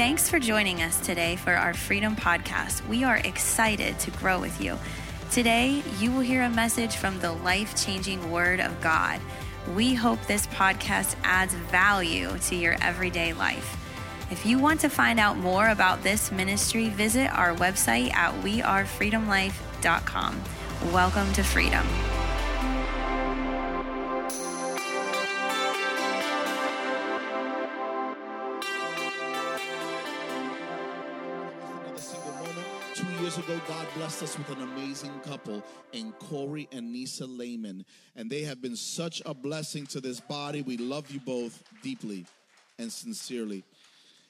[0.00, 2.88] Thanks for joining us today for our Freedom Podcast.
[2.88, 4.78] We are excited to grow with you.
[5.30, 9.20] Today, you will hear a message from the life changing Word of God.
[9.76, 13.76] We hope this podcast adds value to your everyday life.
[14.30, 20.42] If you want to find out more about this ministry, visit our website at wearefreedomlife.com.
[20.94, 21.86] Welcome to freedom.
[33.94, 37.84] Blessed us with an amazing couple in Corey and Nisa Lehman.
[38.14, 40.62] And they have been such a blessing to this body.
[40.62, 42.26] We love you both deeply
[42.78, 43.64] and sincerely.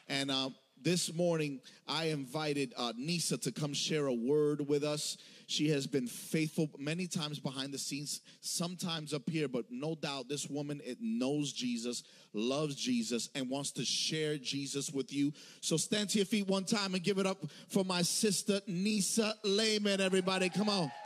[0.09, 0.51] And uh,
[0.82, 5.18] this morning, I invited uh, Nisa to come share a word with us.
[5.51, 10.29] She has been faithful many times behind the scenes, sometimes up here, but no doubt
[10.29, 15.32] this woman it knows Jesus, loves Jesus, and wants to share Jesus with you.
[15.60, 19.34] So stand to your feet one time and give it up for my sister Nisa
[19.43, 20.01] Lehman.
[20.01, 20.93] Everybody, come on.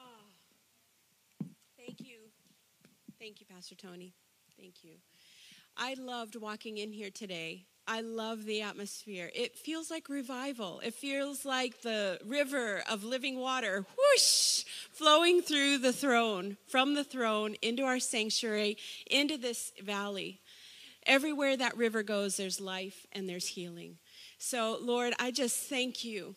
[0.00, 0.24] Ah.
[1.76, 2.20] Thank you.
[3.18, 4.14] Thank you, Pastor Tony.
[4.58, 4.92] Thank you.
[5.76, 7.66] I loved walking in here today.
[7.86, 9.30] I love the atmosphere.
[9.34, 10.80] It feels like revival.
[10.80, 17.04] It feels like the river of living water, whoosh, flowing through the throne, from the
[17.04, 18.78] throne into our sanctuary,
[19.10, 20.40] into this valley.
[21.06, 23.98] Everywhere that river goes, there's life and there's healing.
[24.38, 26.36] So, Lord, I just thank you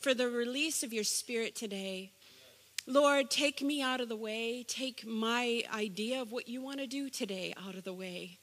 [0.00, 2.12] for the release of your spirit today.
[2.88, 4.64] Lord, take me out of the way.
[4.66, 8.40] Take my idea of what you want to do today out of the way.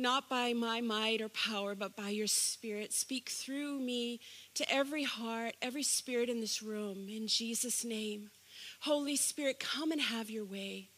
[0.00, 2.92] Not by my might or power, but by your spirit.
[2.92, 4.20] Speak through me
[4.54, 8.30] to every heart, every spirit in this room, in Jesus' name.
[8.80, 10.90] Holy Spirit, come and have your way.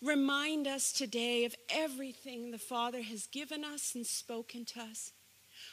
[0.00, 5.12] Remind us today of everything the Father has given us and spoken to us.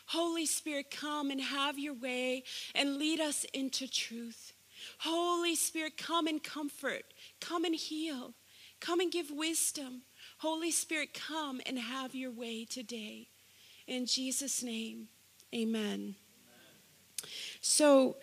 [0.07, 2.43] Holy Spirit, come and have your way
[2.75, 4.53] and lead us into truth.
[4.99, 7.05] Holy Spirit, come and comfort,
[7.41, 8.33] come and heal,
[8.79, 10.03] come and give wisdom.
[10.39, 13.27] Holy Spirit, come and have your way today.
[13.87, 15.09] In Jesus' name,
[15.53, 16.15] amen.
[17.59, 18.15] So,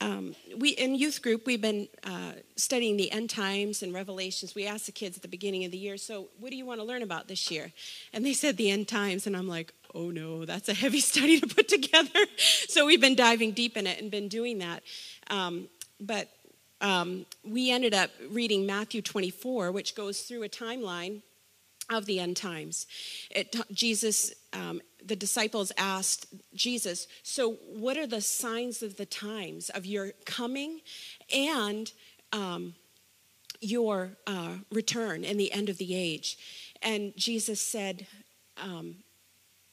[0.00, 4.66] um, we in youth group we've been uh, studying the end times and revelations we
[4.66, 6.86] asked the kids at the beginning of the year so what do you want to
[6.86, 7.70] learn about this year
[8.14, 11.38] and they said the end times and i'm like oh no that's a heavy study
[11.38, 12.08] to put together
[12.68, 14.82] so we've been diving deep in it and been doing that
[15.28, 15.68] um,
[16.00, 16.30] but
[16.80, 21.20] um, we ended up reading matthew 24 which goes through a timeline
[21.90, 22.86] of the end times.
[23.30, 29.68] It, Jesus, um, the disciples asked Jesus, So, what are the signs of the times
[29.70, 30.80] of your coming
[31.34, 31.92] and
[32.32, 32.74] um,
[33.60, 36.38] your uh, return and the end of the age?
[36.82, 38.06] And Jesus said,
[38.56, 38.96] um,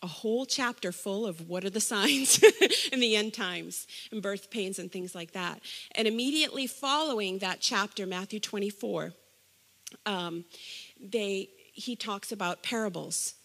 [0.04, 2.42] a whole chapter full of what are the signs
[2.92, 5.62] in the end times and birth pains and things like that.
[5.96, 9.14] And immediately following that chapter, Matthew 24,
[10.06, 10.46] um,
[11.00, 13.36] they he talks about parables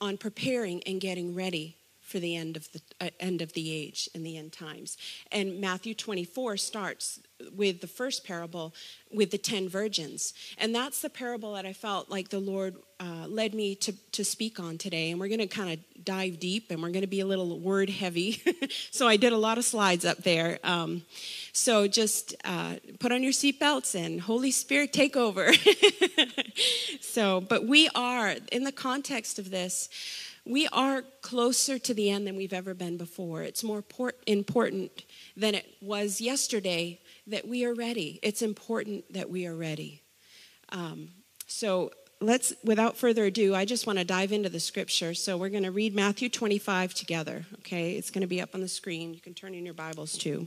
[0.00, 4.08] on preparing and getting ready for the end of the uh, end of the age
[4.14, 4.96] and the end times.
[5.30, 7.20] And Matthew 24 starts
[7.54, 8.74] with the first parable
[9.12, 10.34] with the 10 virgins.
[10.58, 14.24] And that's the parable that I felt like the Lord uh, led me to, to
[14.24, 15.10] speak on today.
[15.10, 17.58] And we're going to kind of dive deep and we're going to be a little
[17.58, 18.42] word heavy.
[18.90, 20.58] so I did a lot of slides up there.
[20.62, 21.02] Um,
[21.52, 25.52] so just uh, put on your seatbelts and Holy Spirit take over.
[27.00, 29.88] so, but we are, in the context of this,
[30.44, 33.42] we are closer to the end than we've ever been before.
[33.42, 33.84] It's more
[34.26, 35.04] important
[35.36, 38.18] than it was yesterday that we are ready.
[38.22, 40.02] It's important that we are ready.
[40.70, 41.10] Um,
[41.46, 41.90] so
[42.20, 45.14] let's, without further ado, I just want to dive into the scripture.
[45.14, 47.92] So we're going to read Matthew 25 together, okay?
[47.92, 49.14] It's going to be up on the screen.
[49.14, 50.46] You can turn in your Bibles too.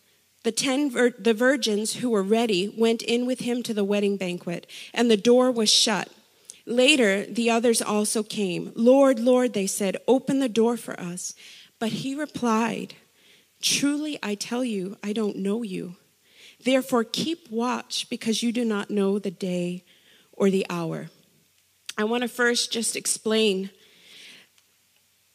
[0.43, 4.17] The ten vir- the virgins who were ready went in with him to the wedding
[4.17, 6.09] banquet, and the door was shut.
[6.65, 8.71] Later, the others also came.
[8.75, 11.33] Lord, Lord, they said, open the door for us.
[11.79, 12.93] But he replied,
[13.61, 15.95] Truly I tell you, I don't know you.
[16.63, 19.83] Therefore, keep watch because you do not know the day
[20.31, 21.09] or the hour.
[21.97, 23.71] I want to first just explain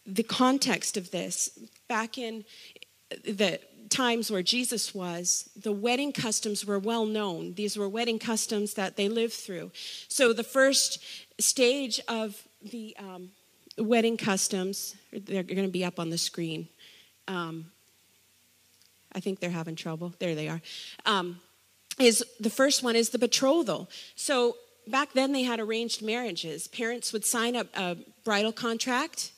[0.04, 1.50] the context of this.
[1.88, 2.44] Back in
[3.24, 7.54] the times where Jesus was, the wedding customs were well known.
[7.54, 9.70] These were wedding customs that they lived through.
[10.08, 11.02] So the first
[11.38, 13.30] stage of the um,
[13.78, 16.68] wedding customs, they're going to be up on the screen.
[17.28, 17.66] Um,
[19.12, 20.14] I think they're having trouble.
[20.18, 20.60] There they are.
[21.04, 21.40] Um,
[21.98, 23.88] is the first one is the betrothal.
[24.14, 24.56] So
[24.86, 26.68] back then they had arranged marriages.
[26.68, 29.32] Parents would sign up a bridal contract,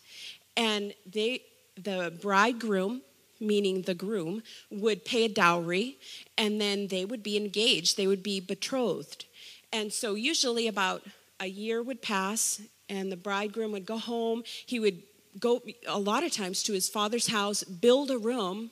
[0.57, 1.43] and they
[1.77, 3.03] the bridegroom
[3.41, 5.99] meaning the groom, would pay a dowry
[6.37, 9.25] and then they would be engaged, they would be betrothed.
[9.73, 11.03] And so, usually, about
[11.41, 14.43] a year would pass and the bridegroom would go home.
[14.67, 15.03] He would
[15.39, 18.71] go a lot of times to his father's house, build a room,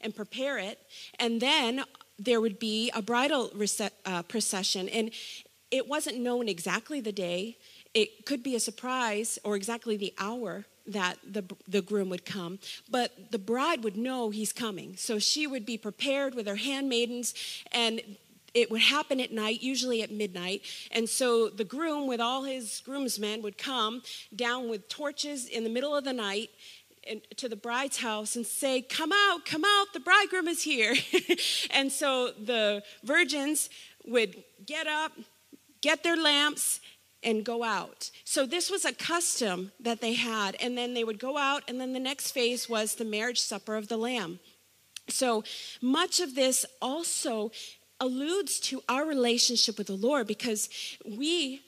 [0.00, 0.78] and prepare it.
[1.18, 1.84] And then
[2.18, 3.50] there would be a bridal
[4.04, 4.88] uh, procession.
[4.88, 5.10] And
[5.70, 7.56] it wasn't known exactly the day,
[7.94, 12.58] it could be a surprise or exactly the hour that the, the groom would come,
[12.90, 14.96] but the bride would know he's coming.
[14.96, 17.34] So she would be prepared with her handmaidens,
[17.72, 18.00] and
[18.52, 20.62] it would happen at night, usually at midnight.
[20.90, 24.02] And so the groom, with all his groomsmen, would come
[24.34, 26.50] down with torches in the middle of the night
[27.36, 30.94] to the bride's house and say, Come out, come out, the bridegroom is here.
[31.70, 33.68] and so the virgins
[34.06, 35.12] would get up,
[35.80, 36.80] get their lamps,
[37.24, 38.10] and go out.
[38.24, 40.56] So this was a custom that they had.
[40.60, 43.76] And then they would go out, and then the next phase was the marriage supper
[43.76, 44.40] of the Lamb.
[45.08, 45.44] So
[45.80, 47.50] much of this also
[48.00, 50.68] alludes to our relationship with the Lord because
[51.06, 51.62] we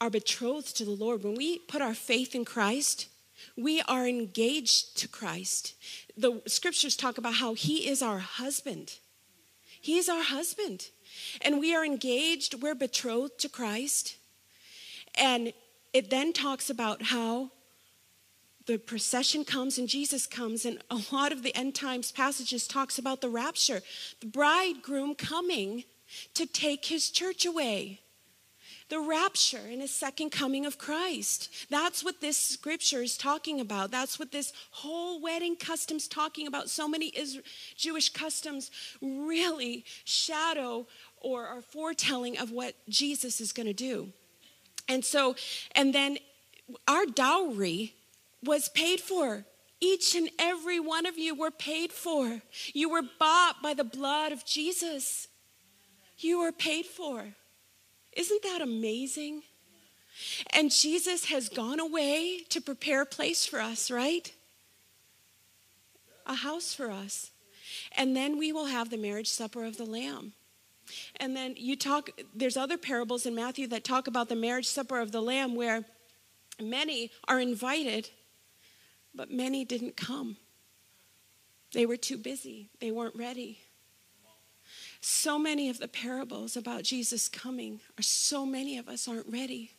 [0.00, 1.22] are betrothed to the Lord.
[1.22, 3.08] When we put our faith in Christ,
[3.56, 5.74] we are engaged to Christ.
[6.16, 8.98] The scriptures talk about how He is our husband.
[9.80, 10.88] He is our husband.
[11.40, 14.16] And we are engaged, we're betrothed to Christ.
[15.14, 15.52] And
[15.92, 17.50] it then talks about how
[18.66, 22.98] the procession comes and Jesus comes, and a lot of the end times passages talks
[22.98, 23.82] about the rapture,
[24.20, 25.84] the bridegroom coming
[26.34, 28.00] to take his church away.
[28.88, 31.48] The rapture and his second coming of Christ.
[31.70, 33.90] That's what this scripture is talking about.
[33.90, 36.68] That's what this whole wedding customs talking about.
[36.68, 37.44] So many Israel,
[37.74, 38.70] Jewish customs
[39.00, 40.86] really shadow
[41.16, 44.12] or are foretelling of what Jesus is going to do.
[44.88, 45.36] And so,
[45.74, 46.18] and then
[46.88, 47.94] our dowry
[48.42, 49.44] was paid for.
[49.80, 52.42] Each and every one of you were paid for.
[52.72, 55.26] You were bought by the blood of Jesus.
[56.18, 57.34] You were paid for.
[58.12, 59.42] Isn't that amazing?
[60.50, 64.32] And Jesus has gone away to prepare a place for us, right?
[66.26, 67.30] A house for us.
[67.96, 70.34] And then we will have the marriage supper of the Lamb.
[71.16, 75.00] And then you talk, there's other parables in Matthew that talk about the marriage supper
[75.00, 75.84] of the Lamb where
[76.60, 78.10] many are invited,
[79.14, 80.36] but many didn't come.
[81.72, 83.60] They were too busy, they weren't ready.
[85.00, 89.72] So many of the parables about Jesus coming are so many of us aren't ready.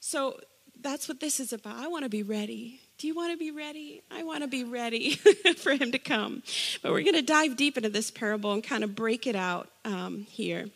[0.00, 0.40] So
[0.80, 1.76] that's what this is about.
[1.76, 2.80] I want to be ready.
[2.98, 4.02] Do you want to be ready?
[4.10, 5.10] I want to be ready
[5.56, 6.42] for him to come.
[6.82, 9.68] But we're going to dive deep into this parable and kind of break it out
[9.84, 10.66] um, here.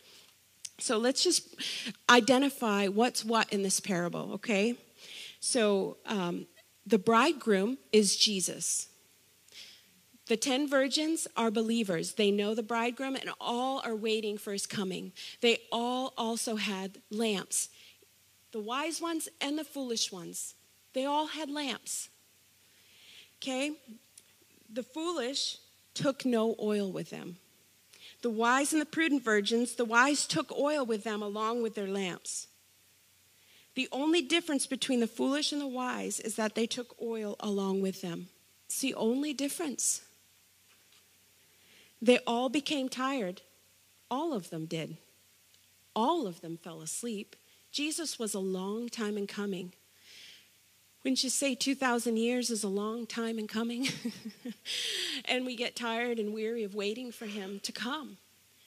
[0.78, 1.56] So let's just
[2.08, 4.74] identify what's what in this parable, okay?
[5.40, 6.46] So um,
[6.86, 8.88] the bridegroom is Jesus.
[10.26, 12.14] The ten virgins are believers.
[12.14, 15.12] They know the bridegroom and all are waiting for his coming.
[15.40, 17.68] They all also had lamps
[18.50, 20.54] the wise ones and the foolish ones.
[20.92, 22.08] They all had lamps.
[23.38, 23.72] Okay?
[24.72, 25.58] The foolish
[25.94, 27.36] took no oil with them.
[28.22, 31.86] The wise and the prudent virgins, the wise took oil with them along with their
[31.86, 32.48] lamps.
[33.74, 37.80] The only difference between the foolish and the wise is that they took oil along
[37.80, 38.28] with them.
[38.66, 40.02] It's the only difference.
[42.02, 43.42] They all became tired.
[44.10, 44.96] All of them did.
[45.94, 47.36] All of them fell asleep.
[47.70, 49.72] Jesus was a long time in coming.
[51.08, 53.88] Wouldn't you say 2,000 years is a long time in coming?
[55.24, 58.18] and we get tired and weary of waiting for him to come.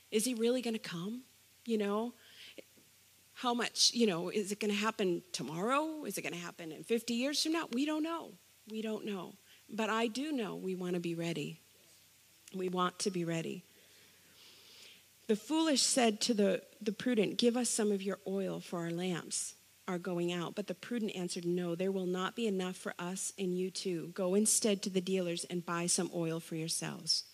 [0.09, 1.21] Is he really going to come?
[1.67, 2.13] You know,
[3.35, 6.03] how much, you know, is it going to happen tomorrow?
[6.03, 7.67] Is it going to happen in 50 years from now?
[7.73, 8.31] We don't know.
[8.71, 9.35] We don't know.
[9.69, 11.59] But I do know we want to be ready.
[12.55, 13.65] We want to be ready.
[15.27, 18.89] The foolish said to the, the prudent, Give us some of your oil for our
[18.89, 19.53] lamps
[19.87, 20.55] are going out.
[20.55, 24.11] But the prudent answered, No, there will not be enough for us and you too.
[24.13, 27.25] Go instead to the dealers and buy some oil for yourselves.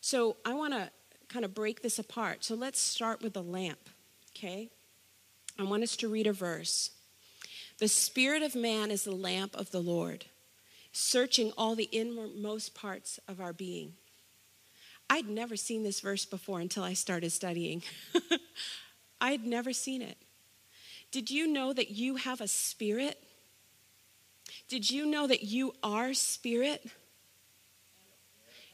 [0.00, 0.90] So I want to
[1.28, 2.44] kind of break this apart.
[2.44, 3.90] So let's start with the lamp,
[4.36, 4.70] okay?
[5.58, 6.90] I want us to read a verse.
[7.78, 10.26] The spirit of man is the lamp of the Lord,
[10.92, 13.94] searching all the innermost parts of our being.
[15.08, 17.82] I'd never seen this verse before until I started studying.
[19.20, 20.18] I had never seen it.
[21.10, 23.22] Did you know that you have a spirit?
[24.68, 26.86] Did you know that you are spirit?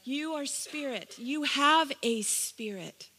[0.03, 1.17] You are spirit.
[1.17, 3.09] You have a spirit.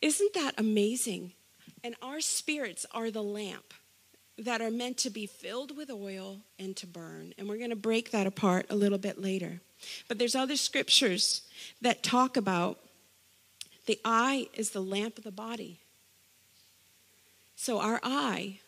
[0.00, 1.32] Isn't that amazing?
[1.82, 3.74] And our spirits are the lamp
[4.38, 7.34] that are meant to be filled with oil and to burn.
[7.36, 9.60] And we're going to break that apart a little bit later.
[10.08, 11.42] But there's other scriptures
[11.80, 12.78] that talk about
[13.86, 15.80] the eye is the lamp of the body.
[17.62, 18.58] So our eye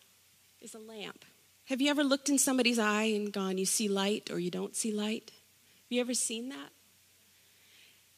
[0.61, 1.25] is a lamp.
[1.65, 4.73] Have you ever looked in somebody's eye and gone, you see light or you don't
[4.73, 5.31] see light?
[5.33, 6.69] Have you ever seen that?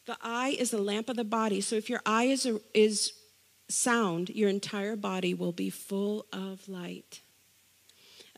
[0.05, 1.61] The eye is the lamp of the body.
[1.61, 3.13] So if your eye is, a, is
[3.67, 7.21] sound, your entire body will be full of light.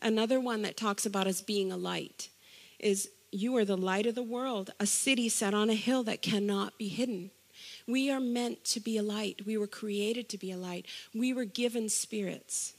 [0.00, 2.30] Another one that talks about us being a light
[2.78, 6.22] is you are the light of the world, a city set on a hill that
[6.22, 7.32] cannot be hidden.
[7.86, 9.46] We are meant to be a light.
[9.46, 10.86] We were created to be a light.
[11.14, 12.74] We were given spirits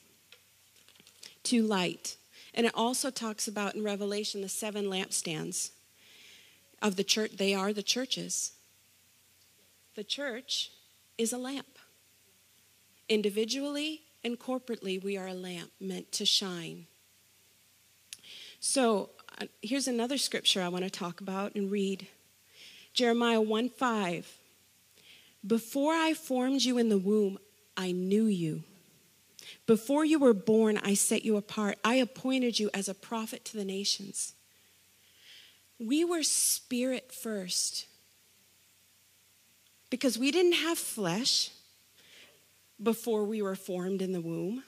[1.43, 2.17] to light.
[2.53, 5.71] And it also talks about in Revelation the seven lampstands
[6.81, 7.37] of the church.
[7.37, 8.53] They are the churches.
[9.95, 10.71] The church
[11.17, 11.77] is a lamp.
[13.09, 16.87] Individually and corporately, we are a lamp meant to shine.
[18.59, 22.07] So uh, here's another scripture I want to talk about and read
[22.93, 24.37] Jeremiah 1 5.
[25.45, 27.39] Before I formed you in the womb,
[27.75, 28.63] I knew you.
[29.65, 31.77] Before you were born, I set you apart.
[31.83, 34.33] I appointed you as a prophet to the nations.
[35.79, 37.87] We were spirit first
[39.89, 41.49] because we didn't have flesh
[42.81, 44.63] before we were formed in the womb.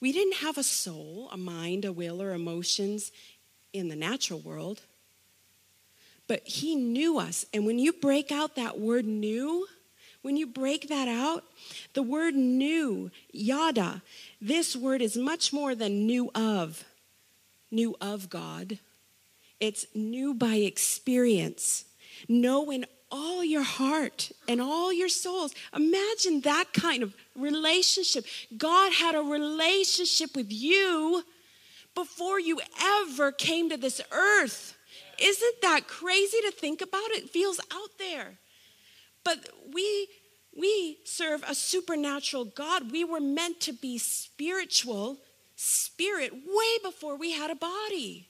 [0.00, 3.10] We didn't have a soul, a mind, a will, or emotions
[3.72, 4.82] in the natural world.
[6.26, 7.44] But He knew us.
[7.52, 9.66] And when you break out that word knew,
[10.22, 11.44] when you break that out,
[11.94, 14.02] the word knew, yada,
[14.40, 16.84] this word is much more than new of,
[17.70, 18.78] new of God.
[19.60, 21.84] It's new by experience.
[22.28, 25.54] Know in all your heart and all your souls.
[25.74, 28.24] Imagine that kind of relationship.
[28.56, 31.24] God had a relationship with you
[31.94, 34.76] before you ever came to this earth.
[35.18, 37.10] Isn't that crazy to think about?
[37.10, 38.38] It feels out there.
[39.24, 40.08] But we
[40.58, 42.90] we serve a supernatural God.
[42.90, 45.18] We were meant to be spiritual,
[45.54, 48.28] spirit, way before we had a body.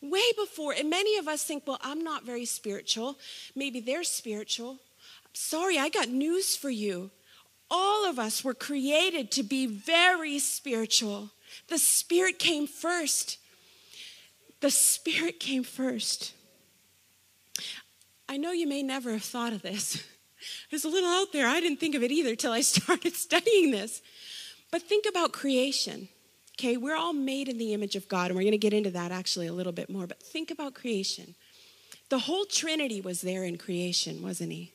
[0.00, 0.72] Way before.
[0.72, 3.18] And many of us think, well, I'm not very spiritual.
[3.54, 4.78] Maybe they're spiritual.
[5.34, 7.10] Sorry, I got news for you.
[7.70, 11.30] All of us were created to be very spiritual.
[11.68, 13.38] The Spirit came first.
[14.60, 16.32] The Spirit came first.
[18.28, 20.04] I know you may never have thought of this.
[20.70, 21.46] It's a little out there.
[21.46, 24.02] I didn't think of it either till I started studying this.
[24.70, 26.08] But think about creation.
[26.58, 28.90] Okay, we're all made in the image of God, and we're going to get into
[28.90, 30.06] that actually a little bit more.
[30.06, 31.34] But think about creation.
[32.08, 34.72] The whole Trinity was there in creation, wasn't he?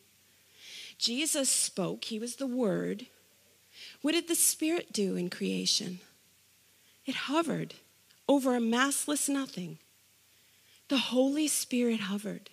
[0.98, 3.08] Jesus spoke, he was the Word.
[4.02, 6.00] What did the Spirit do in creation?
[7.06, 7.76] It hovered
[8.28, 9.80] over a massless nothing.
[10.90, 12.50] The Holy Spirit hovered.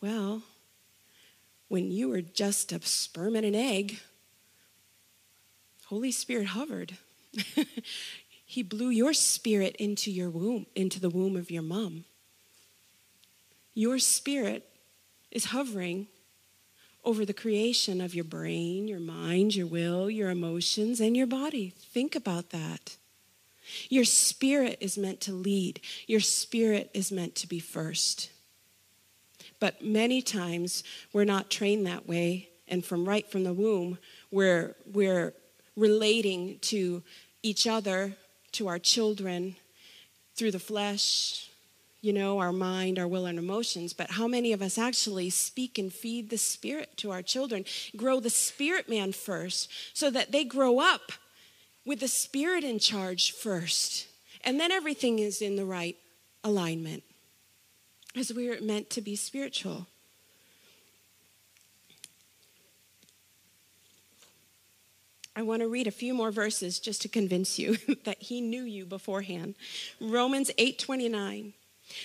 [0.00, 0.42] Well,
[1.68, 4.00] when you were just a sperm and an egg,
[5.86, 6.98] Holy Spirit hovered.
[8.44, 12.04] he blew your spirit into your womb, into the womb of your mom.
[13.74, 14.68] Your spirit
[15.30, 16.08] is hovering
[17.04, 21.72] over the creation of your brain, your mind, your will, your emotions, and your body.
[21.78, 22.96] Think about that.
[23.88, 28.30] Your spirit is meant to lead, your spirit is meant to be first.
[29.60, 33.98] But many times we're not trained that way, and from right from the womb,
[34.30, 35.34] we're, we're
[35.76, 37.02] relating to
[37.42, 38.14] each other
[38.52, 39.56] to our children
[40.36, 41.50] through the flesh,
[42.00, 45.78] you know, our mind, our will, and emotions, but how many of us actually speak
[45.78, 47.64] and feed the Spirit to our children?
[47.96, 51.12] Grow the Spirit man first so that they grow up
[51.84, 54.06] with the Spirit in charge first.
[54.44, 55.96] And then everything is in the right
[56.44, 57.02] alignment
[58.18, 59.86] as we are meant to be spiritual.
[65.36, 68.64] I want to read a few more verses just to convince you that he knew
[68.64, 69.54] you beforehand.
[70.00, 71.52] Romans 8:29.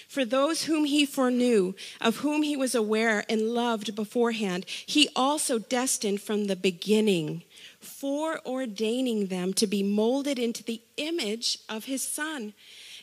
[0.07, 5.59] For those whom he foreknew, of whom he was aware and loved beforehand, he also
[5.59, 7.43] destined from the beginning,
[7.81, 12.53] foreordaining them to be molded into the image of his son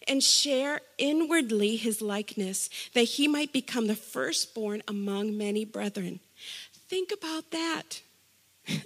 [0.09, 6.21] and share inwardly his likeness, that he might become the firstborn among many brethren.
[6.89, 8.03] Think about that.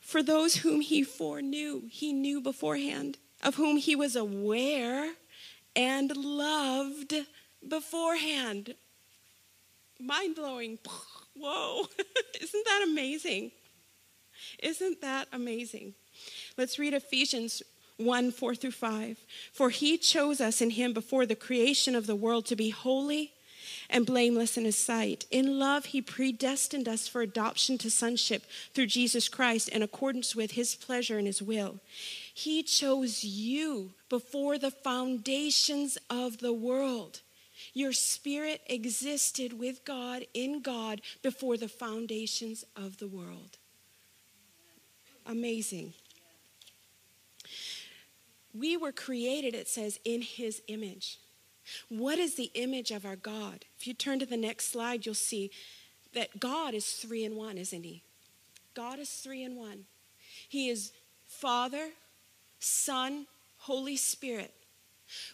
[0.00, 5.14] For those whom he foreknew, he knew beforehand, of whom he was aware
[5.76, 7.14] and loved
[7.66, 8.74] beforehand.
[9.98, 10.78] Mind blowing.
[11.36, 11.84] Whoa.
[12.40, 13.52] Isn't that amazing?
[14.62, 15.94] Isn't that amazing?
[16.56, 17.62] Let's read Ephesians
[18.00, 19.18] 1 4 through 5.
[19.52, 23.32] For he chose us in him before the creation of the world to be holy
[23.88, 25.26] and blameless in his sight.
[25.30, 30.52] In love, he predestined us for adoption to sonship through Jesus Christ in accordance with
[30.52, 31.80] his pleasure and his will.
[32.32, 37.20] He chose you before the foundations of the world.
[37.74, 43.58] Your spirit existed with God in God before the foundations of the world.
[45.26, 45.92] Amazing.
[48.52, 51.18] We were created, it says, in his image.
[51.88, 53.64] What is the image of our God?
[53.78, 55.50] If you turn to the next slide, you'll see
[56.14, 58.02] that God is three in one, isn't he?
[58.74, 59.84] God is three in one.
[60.48, 60.92] He is
[61.26, 61.90] Father,
[62.58, 63.26] Son,
[63.58, 64.52] Holy Spirit.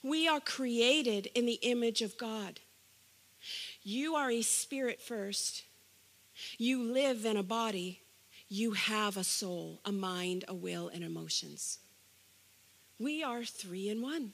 [0.02, 2.60] We are created in the image of God.
[3.82, 5.64] You are a spirit first.
[6.58, 8.02] You live in a body.
[8.48, 11.78] You have a soul, a mind, a will, and emotions.
[12.98, 14.32] We are three in one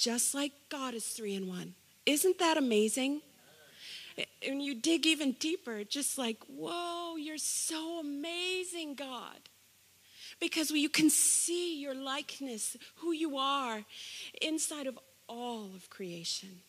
[0.00, 1.74] just like God is three in one.
[2.06, 3.20] Isn't that amazing?
[4.46, 9.38] And you dig even deeper, just like, whoa, you're so amazing, God.
[10.40, 13.84] Because you can see your likeness, who you are,
[14.40, 16.60] inside of all of creation.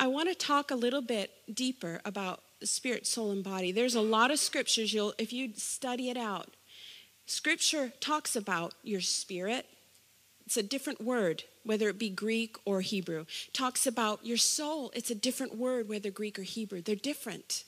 [0.00, 3.70] I want to talk a little bit deeper about spirit, soul, and body.
[3.70, 6.55] There's a lot of scriptures you'll if you study it out.
[7.26, 9.66] Scripture talks about your spirit,
[10.46, 13.26] it's a different word, whether it be Greek or Hebrew.
[13.52, 14.92] Talks about your soul.
[14.94, 16.80] It's a different word, whether Greek or Hebrew.
[16.80, 17.64] They're different.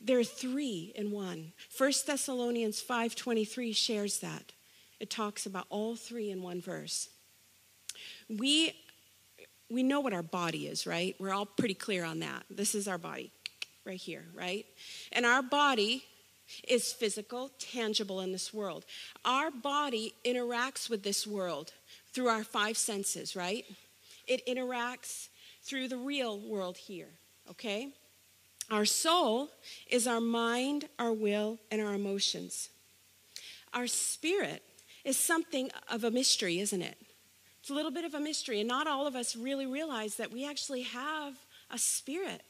[0.00, 1.52] There are three in one.
[1.76, 4.52] 1 Thessalonians 5.23 shares that.
[5.00, 7.08] It talks about all three in one verse.
[8.28, 8.72] We,
[9.68, 11.16] we know what our body is, right?
[11.18, 12.44] We're all pretty clear on that.
[12.48, 13.32] This is our body
[13.84, 14.64] right here, right?
[15.10, 16.04] And our body
[16.66, 18.84] is physical, tangible in this world.
[19.24, 21.72] Our body interacts with this world
[22.12, 23.64] through our five senses, right?
[24.26, 25.28] It interacts
[25.62, 27.08] through the real world here,
[27.50, 27.88] okay?
[28.70, 29.50] Our soul
[29.88, 32.70] is our mind, our will, and our emotions.
[33.72, 34.62] Our spirit
[35.04, 36.96] is something of a mystery, isn't it?
[37.60, 40.32] It's a little bit of a mystery, and not all of us really realize that
[40.32, 41.34] we actually have
[41.70, 42.42] a spirit.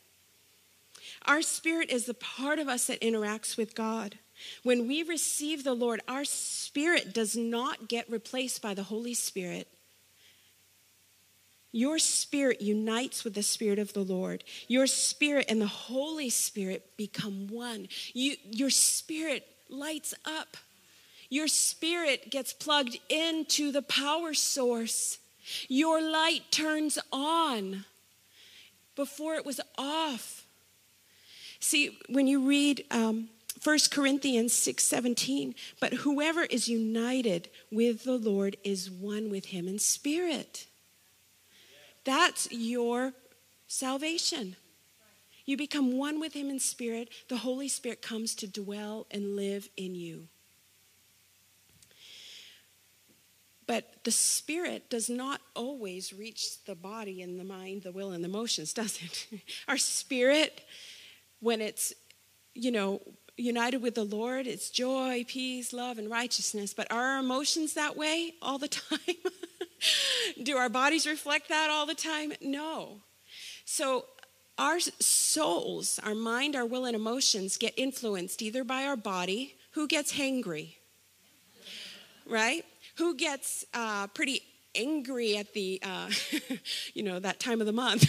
[1.25, 4.19] Our spirit is the part of us that interacts with God.
[4.63, 9.69] When we receive the Lord, our spirit does not get replaced by the Holy Spirit.
[11.73, 14.45] Your spirit unites with the spirit of the Lord.
[14.67, 17.89] Your spirit and the Holy Spirit become one.
[18.15, 20.57] You, your spirit lights up.
[21.29, 25.19] Your spirit gets plugged into the power source.
[25.69, 27.85] Your light turns on
[28.95, 30.46] before it was off.
[31.61, 33.29] See, when you read um,
[33.63, 39.67] 1 Corinthians 6 17, but whoever is united with the Lord is one with him
[39.67, 40.67] in spirit.
[42.05, 43.13] That's your
[43.67, 44.57] salvation.
[45.45, 47.09] You become one with him in spirit.
[47.29, 50.29] The Holy Spirit comes to dwell and live in you.
[53.67, 58.23] But the spirit does not always reach the body and the mind, the will, and
[58.23, 59.27] the emotions, does it?
[59.67, 60.63] Our spirit
[61.41, 61.93] when it's,
[62.55, 63.01] you know,
[63.37, 66.73] united with the Lord, it's joy, peace, love, and righteousness.
[66.75, 68.99] But are our emotions that way all the time?
[70.43, 72.33] Do our bodies reflect that all the time?
[72.41, 73.03] No.
[73.65, 74.07] So
[74.59, 79.55] our souls, our mind, our will, and emotions get influenced either by our body.
[79.73, 80.77] Who gets hangry?
[82.29, 82.65] right?
[82.97, 84.43] Who gets uh, pretty
[84.77, 86.11] angry at the, uh,
[86.95, 88.07] you know, that time of the month.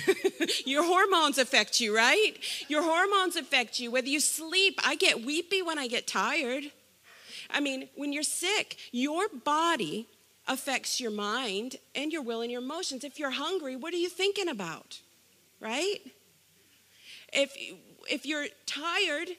[0.68, 2.34] Your hormones affect you, right?
[2.68, 3.92] Your hormones affect you.
[3.92, 6.72] Whether you sleep, I get weepy when I get tired.
[7.50, 10.08] I mean, when you're sick, your body
[10.48, 13.04] affects your mind and your will and your emotions.
[13.04, 15.00] If you're hungry, what are you thinking about?
[15.60, 16.00] Right?
[17.34, 17.56] If
[18.10, 19.30] if you're tired,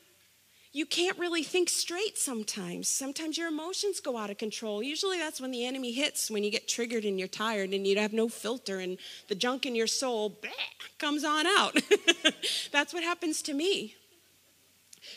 [0.72, 2.88] you can't really think straight sometimes.
[2.88, 4.83] Sometimes your emotions go out of control.
[4.83, 7.98] Usually that's when the enemy hits, when you get triggered and you're tired and you
[7.98, 10.50] have no filter and the junk in your soul bleh,
[10.98, 11.76] comes on out.
[12.72, 13.94] that's what happens to me.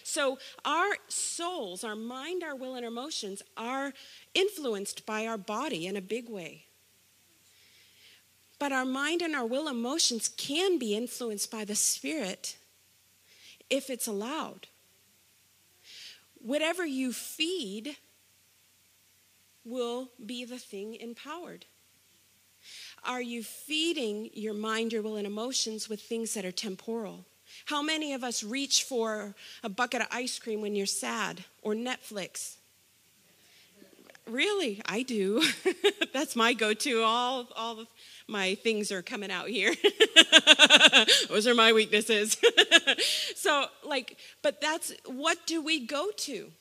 [0.03, 3.93] So our souls, our mind, our will, and our emotions are
[4.33, 6.65] influenced by our body in a big way.
[8.57, 12.57] But our mind and our will emotions can be influenced by the Spirit
[13.69, 14.67] if it's allowed
[16.43, 17.97] whatever you feed
[19.63, 21.65] will be the thing empowered.
[23.04, 27.25] Are you feeding your mind, your will, and emotions with things that are temporal?
[27.65, 31.73] How many of us reach for a bucket of ice cream when you're sad or
[31.73, 32.56] Netflix?
[34.27, 35.43] Really, I do.
[36.13, 37.01] That's my go-to.
[37.01, 37.86] All, all
[38.27, 39.73] my things are coming out here.
[41.29, 42.38] Those are my weaknesses.
[43.36, 46.51] so, like, but that's what do we go to?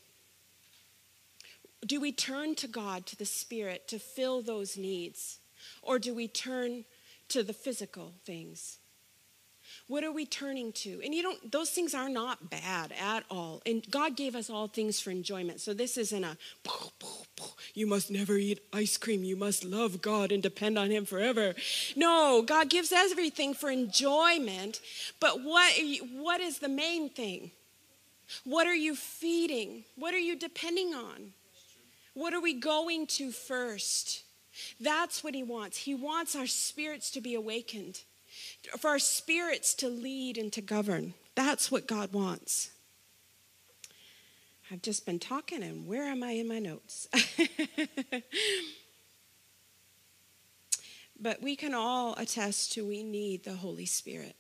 [1.87, 5.39] Do we turn to God, to the Spirit, to fill those needs?
[5.83, 6.85] Or do we turn
[7.29, 8.79] to the physical things?
[9.87, 11.01] What are we turning to?
[11.05, 13.61] And you don't, those things are not bad at all.
[13.67, 15.61] And God gave us all things for enjoyment.
[15.61, 16.37] So this isn't a,
[17.75, 19.25] you must never eat ice cream.
[19.25, 21.55] You must love God and depend on Him forever.
[21.97, 24.81] No, God gives everything for enjoyment.
[25.19, 27.51] But what, you, what is the main thing?
[28.45, 29.85] What are you feeding?
[29.97, 31.33] What are you depending on?
[32.15, 34.23] What are we going to first?
[34.81, 35.79] That's what He wants.
[35.79, 38.03] He wants our spirits to be awakened
[38.79, 41.15] for our spirits to lead and to govern.
[41.35, 42.71] That's what God wants.
[44.71, 47.09] I've just been talking, and where am I in my notes?
[51.21, 54.37] but we can all attest to we need the Holy Spirit.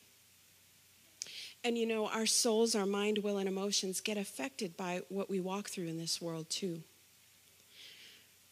[1.64, 5.40] And you know, our souls, our mind, will, and emotions get affected by what we
[5.40, 6.82] walk through in this world, too.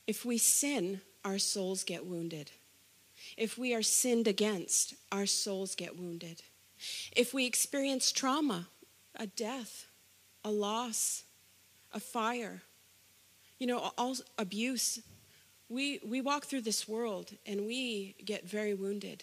[0.06, 2.50] If we sin, our souls get wounded.
[3.38, 6.42] If we are sinned against, our souls get wounded.
[7.16, 8.66] If we experience trauma,
[9.14, 9.86] a death,
[10.44, 11.22] a loss,
[11.92, 12.62] a fire,
[13.60, 15.00] you know, all abuse,
[15.68, 19.22] we, we walk through this world and we get very wounded.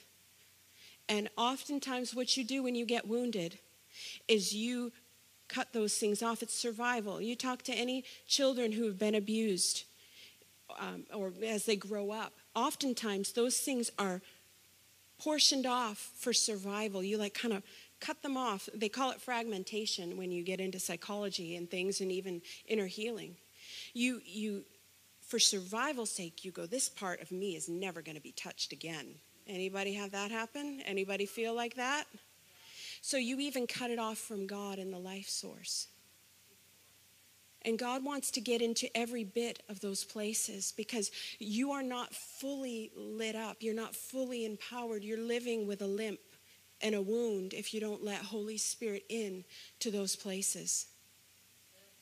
[1.10, 3.60] And oftentimes, what you do when you get wounded
[4.30, 4.93] is you
[5.49, 6.41] cut those things off.
[6.41, 7.21] It's survival.
[7.21, 9.84] You talk to any children who have been abused
[10.80, 14.22] um, or as they grow up, oftentimes those things are
[15.20, 17.04] portioned off for survival.
[17.04, 17.63] You like kind of
[18.00, 18.70] cut them off.
[18.74, 23.36] They call it fragmentation when you get into psychology and things and even inner healing.
[23.94, 24.63] You you
[25.22, 28.74] for survival's sake you go this part of me is never going to be touched
[28.74, 29.15] again.
[29.48, 30.82] Anybody have that happen?
[30.86, 32.06] Anybody feel like that?
[33.02, 35.88] So you even cut it off from God and the life source.
[37.65, 42.13] And God wants to get into every bit of those places because you are not
[42.13, 43.58] fully lit up.
[43.60, 45.04] You're not fully empowered.
[45.04, 46.19] You're living with a limp
[46.82, 49.43] and a wound if you don't let Holy Spirit in
[49.80, 50.86] to those places.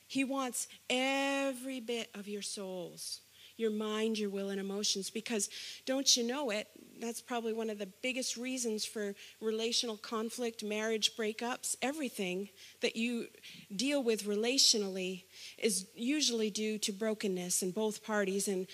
[0.06, 3.22] He wants every bit of your souls
[3.56, 5.10] your mind, your will, and emotions.
[5.10, 5.48] Because
[5.86, 6.68] don't you know it?
[7.00, 12.48] That's probably one of the biggest reasons for relational conflict, marriage breakups, everything
[12.80, 13.26] that you
[13.74, 15.24] deal with relationally
[15.58, 18.48] is usually due to brokenness in both parties.
[18.48, 18.66] And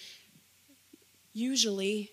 [1.33, 2.11] usually,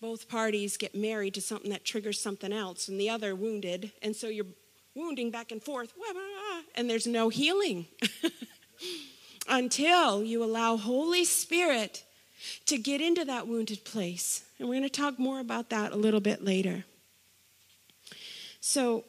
[0.00, 3.92] both parties get married to something that triggers something else, and the other wounded.
[4.02, 4.46] And so you're
[4.94, 5.92] wounding back and forth,
[6.74, 7.86] and there's no healing.
[9.48, 12.04] until you allow Holy Spirit
[12.66, 14.44] to get into that wounded place.
[14.58, 16.84] And we're going to talk more about that a little bit later.
[18.60, 19.04] So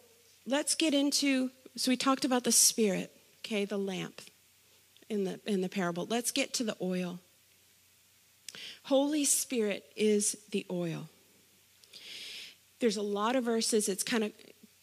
[0.45, 3.11] let's get into so we talked about the spirit,
[3.45, 4.21] okay, the lamp
[5.09, 6.07] in the in the parable.
[6.09, 7.19] Let's get to the oil.
[8.83, 11.09] Holy Spirit is the oil.
[12.79, 13.89] There's a lot of verses.
[13.89, 14.31] It's kind of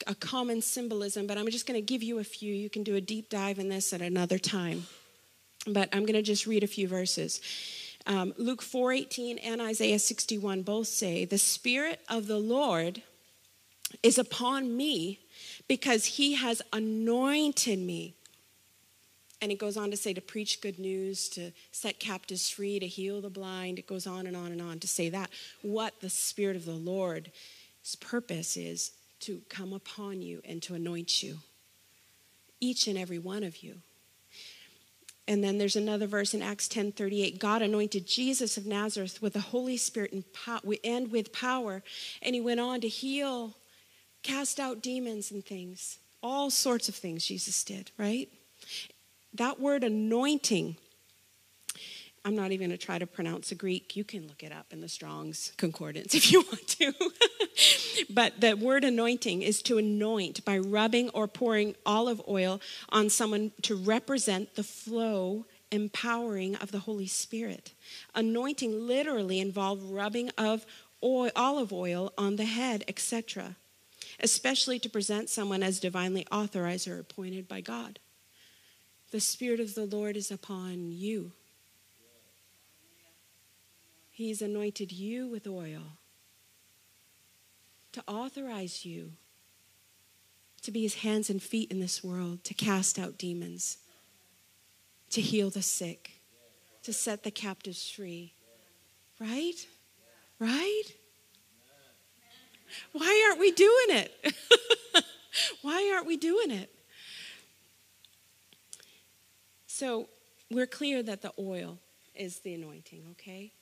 [0.07, 2.53] a common symbolism, but I'm just going to give you a few.
[2.53, 4.87] You can do a deep dive in this at another time.
[5.67, 7.41] But I'm going to just read a few verses.
[8.07, 13.03] Um, Luke 4:18 and Isaiah 61 both say, "The spirit of the Lord
[14.03, 15.21] is upon me
[15.69, 18.15] because he has anointed me."
[19.41, 22.87] And it goes on to say to preach good news, to set captives free, to
[22.87, 23.79] heal the blind.
[23.79, 25.31] It goes on and on and on to say that.
[25.63, 27.31] What the Spirit of the Lord's
[28.01, 31.41] purpose is to come upon you and to anoint you,
[32.61, 33.81] each and every one of you.
[35.27, 37.39] And then there's another verse in Acts 10:38.
[37.39, 40.25] God anointed Jesus of Nazareth with the Holy Spirit and,
[40.85, 41.83] and with power,
[42.21, 43.57] and he went on to heal,
[44.23, 45.99] cast out demons and things.
[46.23, 48.29] All sorts of things Jesus did, right?
[49.33, 50.77] That word anointing
[52.25, 53.97] I'm not even going to try to pronounce the Greek.
[53.97, 56.93] You can look it up in the Strong's Concordance if you want to.
[58.11, 63.53] But the word anointing is to anoint by rubbing or pouring olive oil on someone
[63.63, 67.73] to represent the flow empowering of the Holy Spirit.
[68.15, 70.65] Anointing literally involved rubbing of
[71.03, 73.57] oil, olive oil on the head, etc.,
[74.21, 77.99] especially to present someone as divinely authorized or appointed by God.
[79.11, 81.33] The Spirit of the Lord is upon you
[84.15, 85.99] He's anointed you with oil
[87.95, 89.13] to authorize you
[90.61, 93.79] to be his hands and feet in this world, to cast out demons,
[95.11, 96.11] to heal the sick,
[96.83, 98.33] to set the captives free.
[99.21, 99.55] Right?
[100.41, 100.83] Right?
[102.91, 104.35] Why aren't we doing it?
[105.63, 106.75] Why aren't we doing it?
[109.69, 110.09] So
[110.51, 111.79] we're clear that the oil
[112.17, 113.53] is the anointing, okay?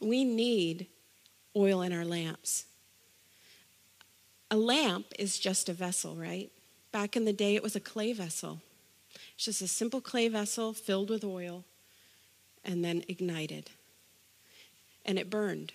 [0.00, 0.86] We need
[1.56, 2.64] oil in our lamps.
[4.50, 6.50] A lamp is just a vessel, right?
[6.92, 8.60] Back in the day, it was a clay vessel.
[9.34, 11.64] It's just a simple clay vessel filled with oil
[12.64, 13.70] and then ignited.
[15.04, 15.72] And it burned.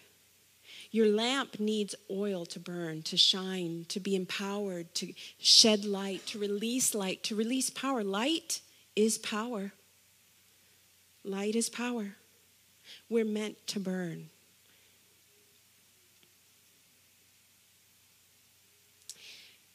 [0.91, 6.39] Your lamp needs oil to burn, to shine, to be empowered, to shed light, to
[6.39, 8.03] release light, to release power.
[8.03, 8.61] Light
[8.95, 9.71] is power.
[11.23, 12.15] Light is power.
[13.09, 14.29] We're meant to burn.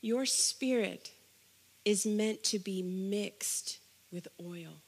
[0.01, 1.13] Your spirit
[1.85, 3.79] is meant to be mixed
[4.13, 4.81] with oil,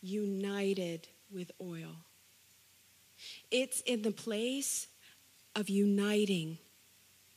[0.00, 1.96] united with oil.
[3.50, 4.86] It's in the place
[5.54, 6.58] of uniting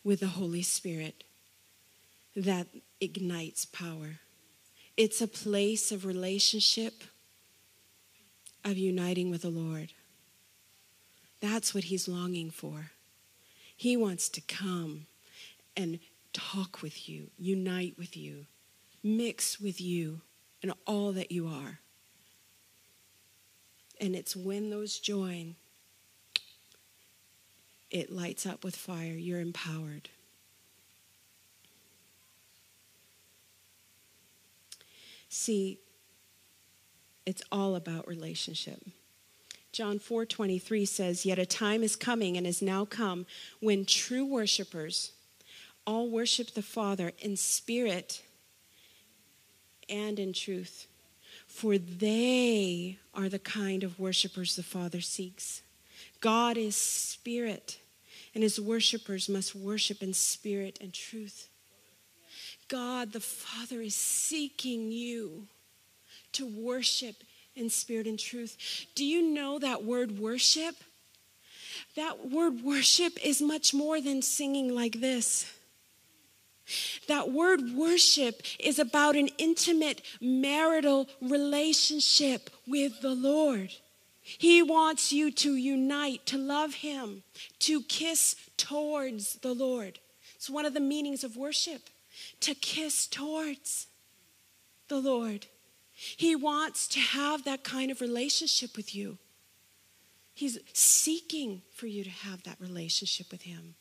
[0.04, 1.24] with the Holy Spirit
[2.36, 2.68] that
[3.00, 4.20] ignites power.
[4.96, 7.04] It's a place of relationship
[8.64, 9.90] of uniting with the Lord.
[11.42, 12.92] That's what he's longing for.
[13.76, 15.08] He wants to come
[15.76, 16.00] and
[16.34, 18.46] talk with you, unite with you,
[19.04, 20.22] mix with you
[20.62, 21.80] and all that you are.
[24.00, 25.56] And it's when those join,
[27.92, 29.14] it lights up with fire.
[29.14, 30.10] You're empowered.
[35.30, 35.80] See,
[37.26, 38.84] it's all about relationship.
[39.72, 43.26] John 4:23 says, "Yet a time is coming and has now come
[43.60, 45.14] when true worshipers
[45.86, 48.22] all worship the Father in spirit
[49.90, 50.88] and in truth,
[51.48, 55.62] for they are the kind of worshipers the Father seeks.
[56.22, 57.80] God is spirit,
[58.34, 61.50] and his worshipers must worship in spirit and truth.
[62.68, 65.48] God the Father is seeking you
[66.32, 67.16] to worship
[67.56, 68.58] in spirit and truth.
[68.96, 70.76] Do you know that word worship?
[71.96, 75.52] That word worship is much more than singing like this.
[77.08, 83.72] That word worship is about an intimate marital relationship with the Lord.
[84.22, 87.24] He wants you to unite, to love Him,
[87.60, 90.00] to kiss towards the Lord.
[90.36, 91.90] It's one of the meanings of worship,
[92.40, 93.88] to kiss towards
[94.88, 95.48] the Lord.
[95.92, 99.18] He wants to have that kind of relationship with you.
[100.34, 103.76] He's seeking for you to have that relationship with Him.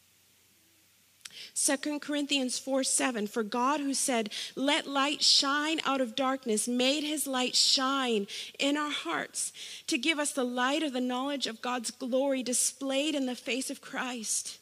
[1.55, 7.05] 2 Corinthians 4 7, for God who said, Let light shine out of darkness, made
[7.05, 8.27] his light shine
[8.59, 9.53] in our hearts
[9.87, 13.71] to give us the light of the knowledge of God's glory displayed in the face
[13.71, 14.59] of Christ.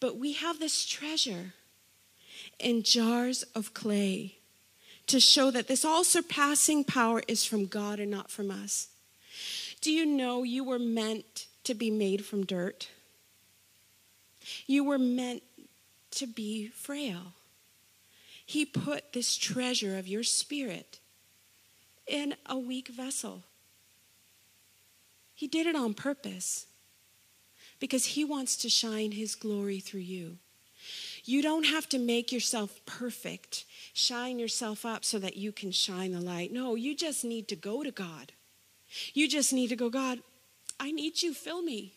[0.00, 1.54] But we have this treasure
[2.58, 4.36] in jars of clay
[5.06, 8.88] to show that this all surpassing power is from God and not from us.
[9.80, 12.88] Do you know you were meant to be made from dirt?
[14.66, 15.42] You were meant
[16.14, 17.34] to be frail.
[18.46, 21.00] He put this treasure of your spirit
[22.06, 23.42] in a weak vessel.
[25.34, 26.66] He did it on purpose
[27.80, 30.38] because He wants to shine His glory through you.
[31.24, 36.12] You don't have to make yourself perfect, shine yourself up so that you can shine
[36.12, 36.52] the light.
[36.52, 38.32] No, you just need to go to God.
[39.14, 40.20] You just need to go, God,
[40.78, 41.94] I need you, fill me.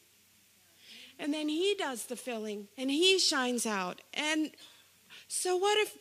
[1.20, 4.02] And then He does the filling and He shines out.
[4.14, 4.52] And
[5.28, 5.98] so, what if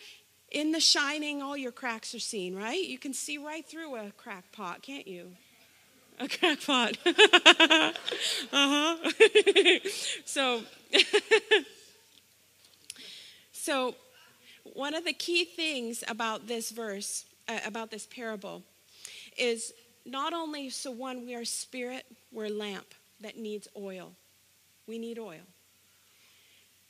[0.51, 2.83] in the shining all your cracks are seen, right?
[2.83, 5.33] You can see right through a crack pot, can't you?
[6.19, 6.97] A crack pot.
[7.07, 7.93] uh
[8.53, 8.97] huh.
[10.25, 10.63] so,
[13.53, 13.95] so,
[14.63, 18.63] one of the key things about this verse, uh, about this parable,
[19.37, 19.73] is
[20.07, 22.87] not only so one, we are spirit, we're lamp
[23.21, 24.13] that needs oil.
[24.87, 25.47] We need oil.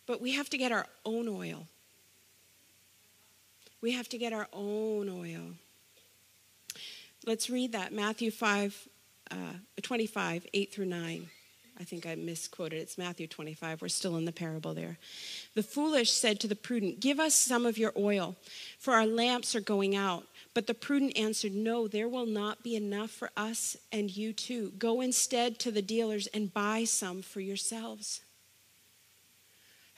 [0.07, 1.67] But we have to get our own oil.
[3.81, 5.55] We have to get our own oil.
[7.25, 8.89] Let's read that Matthew 5,
[9.31, 9.37] uh,
[9.83, 11.29] 25, 8 through 9.
[11.79, 12.81] I think I misquoted.
[12.81, 13.83] It's Matthew 25.
[13.83, 14.97] We're still in the parable there.
[15.55, 18.37] The foolish said to the prudent, Give us some of your oil,
[18.79, 20.27] for our lamps are going out.
[20.57, 24.73] But the prudent answered, No, there will not be enough for us and you too.
[24.79, 28.23] Go instead to the dealers and buy some for yourselves.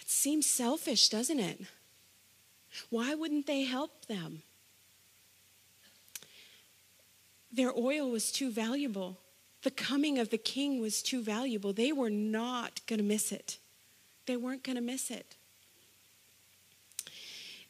[0.01, 1.61] It seems selfish, doesn't it?
[2.90, 4.42] Why wouldn't they help them?
[7.53, 9.16] Their oil was too valuable.
[9.62, 11.73] The coming of the king was too valuable.
[11.73, 13.59] They were not going to miss it.
[14.27, 15.37] They weren't going to miss it.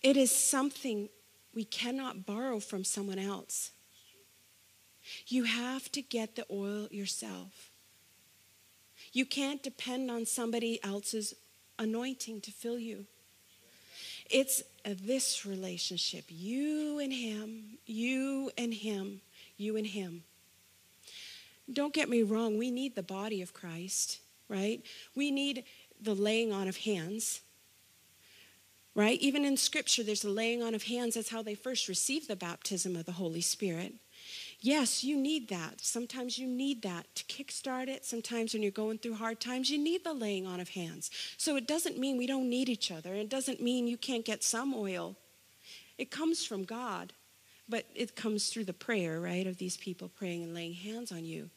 [0.03, 1.11] It is something
[1.59, 3.73] we cannot borrow from someone else.
[5.27, 7.73] You have to get the oil yourself.
[9.12, 11.35] You can't depend on somebody else's
[11.77, 13.07] anointing to fill you.
[14.31, 19.21] It's this relationship you and him, you and him,
[19.57, 20.23] you and him.
[21.73, 24.81] Don't get me wrong, we need the body of Christ, right?
[25.16, 25.64] We need
[26.01, 27.40] the laying on of hands,
[28.94, 29.20] right?
[29.20, 31.14] Even in Scripture, there's a laying on of hands.
[31.14, 33.94] That's how they first received the baptism of the Holy Spirit.
[34.61, 35.81] Yes, you need that.
[35.81, 38.05] Sometimes you need that to kickstart it.
[38.05, 41.11] Sometimes when you're going through hard times, you need the laying on of hands.
[41.37, 43.14] So it doesn't mean we don't need each other.
[43.14, 45.16] It doesn't mean you can't get some oil.
[45.96, 47.12] It comes from God,
[47.68, 51.24] but it comes through the prayer, right, of these people praying and laying hands on
[51.24, 51.51] you.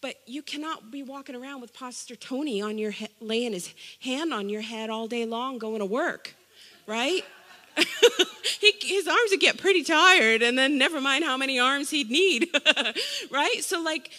[0.00, 4.32] But you cannot be walking around with Pastor Tony on your he- laying his hand
[4.32, 6.34] on your head all day long going to work,
[6.90, 7.24] right?
[8.60, 12.10] he, his arms would get pretty tired, and then never mind how many arms he'd
[12.10, 12.48] need,
[13.30, 13.62] right?
[13.62, 14.10] So, like,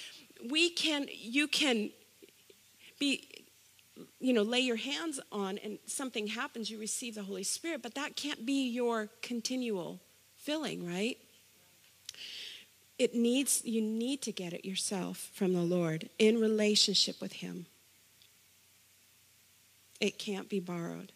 [0.49, 1.89] we can, you can
[2.97, 3.27] be,
[4.21, 7.93] you know, lay your hands on, and something happens, you receive the Holy Spirit, but
[7.95, 9.99] that can't be your continual
[10.37, 11.17] filling, right?
[12.97, 17.65] It needs, you need to get it yourself from the Lord in relationship with Him.
[19.99, 21.11] It can't be borrowed.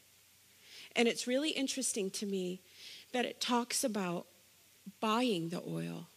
[0.95, 2.61] And it's really interesting to me
[3.11, 4.27] that it talks about
[4.99, 6.07] buying the oil.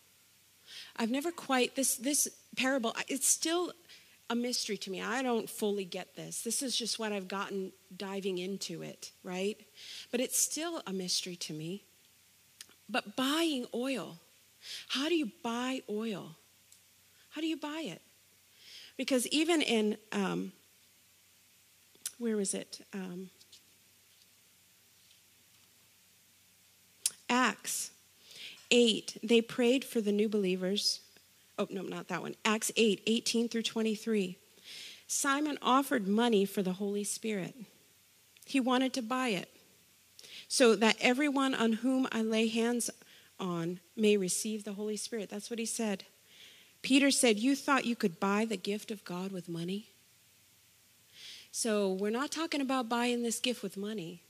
[0.97, 3.73] I've never quite this this parable it's still
[4.31, 5.01] a mystery to me.
[5.03, 6.43] I don't fully get this.
[6.43, 9.57] This is just what I've gotten diving into it, right?
[10.11, 11.85] But it's still a mystery to me.
[12.91, 14.19] But buying oil,
[14.89, 16.37] how do you buy oil?
[17.31, 18.03] How do you buy it?
[18.97, 20.53] Because even in, um,
[22.19, 22.85] where was it?
[22.93, 23.31] Um,
[27.29, 27.91] Acts
[28.71, 31.01] 8, they prayed for the new believers.
[31.59, 32.35] Oh, no, not that one.
[32.45, 34.37] Acts 8, 18 through 23.
[35.07, 37.55] Simon offered money for the Holy Spirit.
[38.45, 39.49] He wanted to buy it
[40.49, 42.91] so that everyone on whom I lay hands
[43.41, 45.31] on may receive the Holy Spirit.
[45.31, 46.05] That's what he said.
[46.83, 49.89] Peter said, You thought you could buy the gift of God with money?
[51.51, 54.23] So we're not talking about buying this gift with money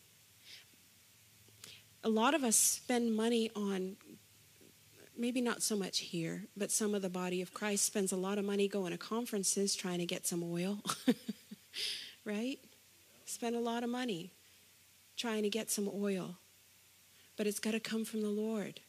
[2.05, 3.97] a lot of us spend money on
[5.17, 8.39] maybe not so much here, but some of the body of Christ spends a lot
[8.39, 10.79] of money going to conferences trying to get some oil,
[12.25, 12.59] right?
[13.27, 14.31] Spend a lot of money
[15.17, 16.37] trying to get some oil,
[17.37, 18.81] but it's got to come from the Lord.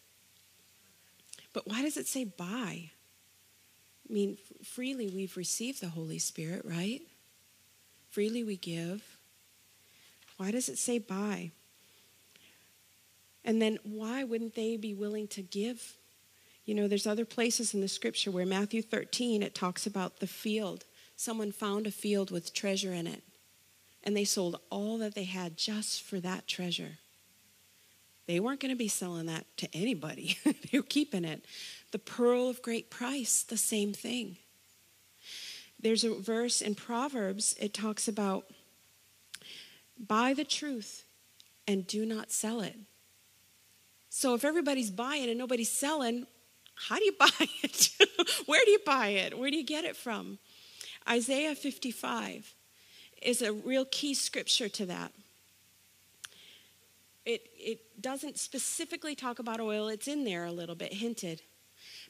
[1.51, 2.91] But why does it say buy?
[4.07, 7.01] I mean, freely we've received the Holy Spirit, right?
[8.11, 9.03] Freely we give.
[10.37, 11.51] Why does it say buy?
[13.43, 15.95] And then why wouldn't they be willing to give?
[16.65, 20.27] You know, there's other places in the scripture where Matthew 13 it talks about the
[20.27, 20.85] field.
[21.15, 23.23] Someone found a field with treasure in it,
[24.03, 26.99] and they sold all that they had just for that treasure.
[28.27, 30.37] They weren't going to be selling that to anybody.
[30.43, 31.43] they were keeping it.
[31.91, 34.37] The pearl of great price, the same thing.
[35.79, 38.45] There's a verse in Proverbs, it talks about
[39.97, 41.05] buy the truth
[41.67, 42.75] and do not sell it.
[44.09, 46.25] So if everybody's buying and nobody's selling,
[46.75, 47.29] how do you buy
[47.63, 47.89] it?
[48.45, 49.37] Where do you buy it?
[49.37, 50.39] Where do you get it from?
[51.07, 52.53] Isaiah 55
[53.21, 55.11] is a real key scripture to that.
[57.25, 61.41] It, it doesn't specifically talk about oil, it's in there a little bit, hinted.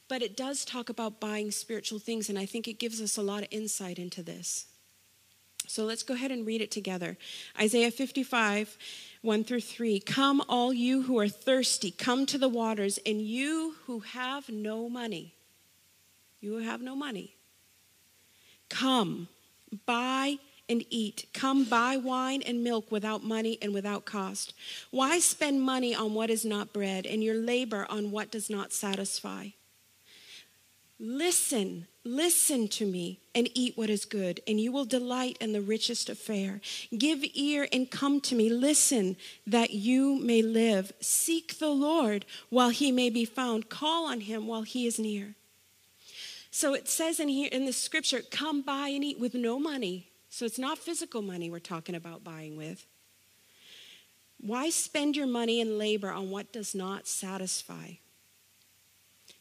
[0.07, 3.21] But it does talk about buying spiritual things, and I think it gives us a
[3.21, 4.65] lot of insight into this.
[5.67, 7.17] So let's go ahead and read it together.
[7.59, 8.77] Isaiah 55,
[9.21, 9.99] 1 through 3.
[9.99, 14.89] Come, all you who are thirsty, come to the waters, and you who have no
[14.89, 15.33] money,
[16.39, 17.35] you who have no money,
[18.69, 19.27] come,
[19.85, 20.37] buy
[20.69, 21.25] and eat.
[21.33, 24.53] Come buy wine and milk without money and without cost.
[24.91, 28.71] Why spend money on what is not bread and your labor on what does not
[28.71, 29.47] satisfy?
[30.99, 35.61] Listen, listen to me and eat what is good, and you will delight in the
[35.61, 36.61] richest of fare.
[36.97, 38.49] Give ear and come to me.
[38.49, 40.91] Listen that you may live.
[41.01, 43.69] Seek the Lord while he may be found.
[43.69, 45.35] Call on him while he is near.
[46.51, 50.09] So it says in here in the scripture, come buy and eat with no money
[50.29, 52.85] so it's not physical money we're talking about buying with.
[54.39, 57.93] Why spend your money and labor on what does not satisfy?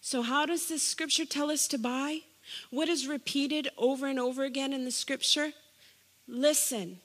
[0.01, 2.23] So, how does this scripture tell us to buy?
[2.70, 5.53] What is repeated over and over again in the scripture?
[6.26, 7.01] Listen.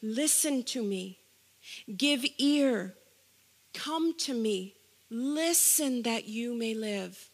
[0.00, 1.18] Listen to me.
[1.96, 2.94] Give ear.
[3.74, 4.74] Come to me.
[5.10, 7.28] Listen that you may live.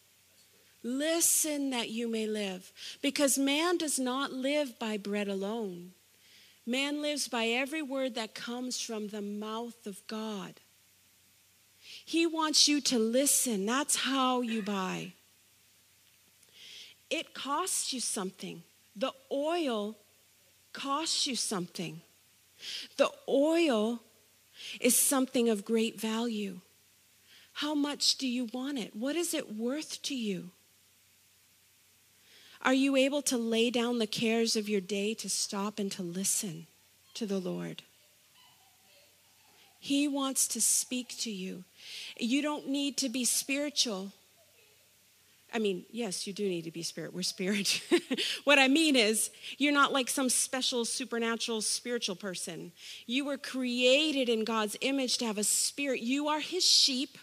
[0.83, 2.73] Listen that you may live.
[3.03, 5.93] Because man does not live by bread alone,
[6.67, 10.61] man lives by every word that comes from the mouth of God.
[12.05, 13.67] He wants you to listen.
[13.67, 15.13] That's how you buy.
[17.11, 18.63] It costs you something.
[18.95, 19.97] The oil
[20.73, 22.03] costs you something.
[22.97, 24.01] The oil
[24.81, 26.61] is something of great value.
[27.55, 28.95] How much do you want it?
[28.95, 30.51] What is it worth to you?
[32.63, 36.03] Are you able to lay down the cares of your day to stop and to
[36.03, 36.67] listen
[37.15, 37.83] to the Lord?
[39.81, 41.65] He wants to speak to you.
[42.19, 44.13] You don't need to be spiritual.
[45.53, 47.15] I mean, yes, you do need to be spirit.
[47.15, 47.83] We're spirit.
[48.45, 52.73] what I mean is, you're not like some special supernatural spiritual person.
[53.07, 56.01] You were created in God's image to have a spirit.
[56.01, 57.17] You are his sheep.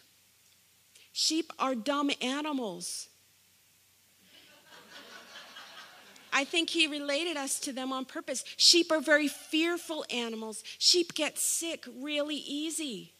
[1.14, 3.10] Sheep are dumb animals.
[6.34, 8.44] I think he related us to them on purpose.
[8.58, 10.64] Sheep are very fearful animals.
[10.78, 13.14] Sheep get sick really easy.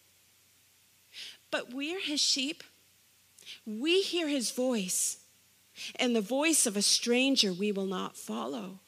[1.50, 2.62] But we're his sheep.
[3.66, 5.18] We hear his voice,
[5.98, 8.80] and the voice of a stranger we will not follow.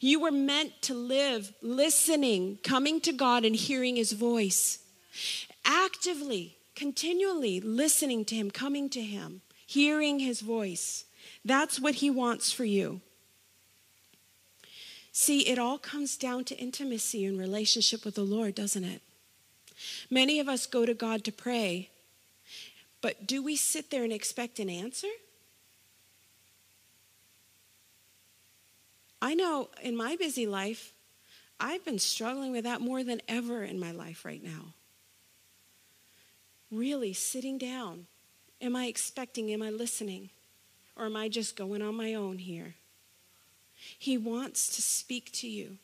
[0.00, 4.78] You were meant to live listening, coming to God, and hearing his voice.
[5.64, 11.04] Actively, continually listening to him, coming to him, hearing his voice.
[11.44, 13.00] That's what he wants for you.
[15.12, 19.02] See, it all comes down to intimacy and relationship with the Lord, doesn't it?
[20.08, 21.90] Many of us go to God to pray,
[23.00, 25.08] but do we sit there and expect an answer?
[29.22, 30.92] I know in my busy life,
[31.58, 34.74] I've been struggling with that more than ever in my life right now.
[36.70, 38.06] Really sitting down.
[38.62, 39.50] Am I expecting?
[39.52, 40.30] Am I listening?
[40.96, 42.74] Or am I just going on my own here?
[43.98, 45.78] He wants to speak to you.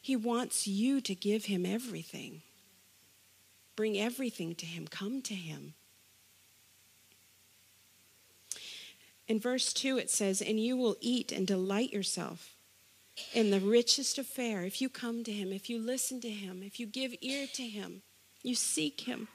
[0.00, 2.42] He wants you to give him everything.
[3.76, 4.86] Bring everything to him.
[4.86, 5.74] Come to him.
[9.28, 12.56] In verse 2, it says, And you will eat and delight yourself
[13.34, 16.62] in the richest of fare if you come to him, if you listen to him,
[16.62, 18.02] if you give ear to him,
[18.42, 19.28] you seek him.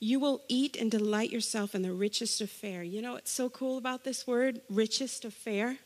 [0.00, 2.82] You will eat and delight yourself in the richest of fare.
[2.82, 5.78] You know what's so cool about this word, richest of fare?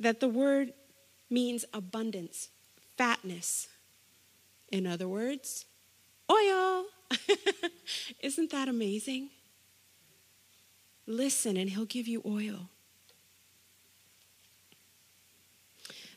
[0.00, 0.72] that the word
[1.30, 2.48] means abundance,
[2.96, 3.68] fatness.
[4.70, 5.66] In other words,
[6.30, 6.86] oil.
[8.20, 9.30] Isn't that amazing?
[11.06, 12.68] Listen, and he'll give you oil.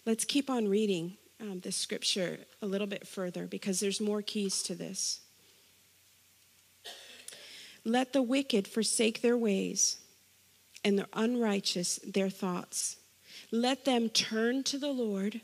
[0.05, 4.61] Let's keep on reading um, the scripture a little bit further because there's more keys
[4.63, 5.21] to this.
[7.83, 9.97] Let the wicked forsake their ways
[10.83, 12.97] and the unrighteous their thoughts.
[13.51, 15.41] Let them turn to the Lord.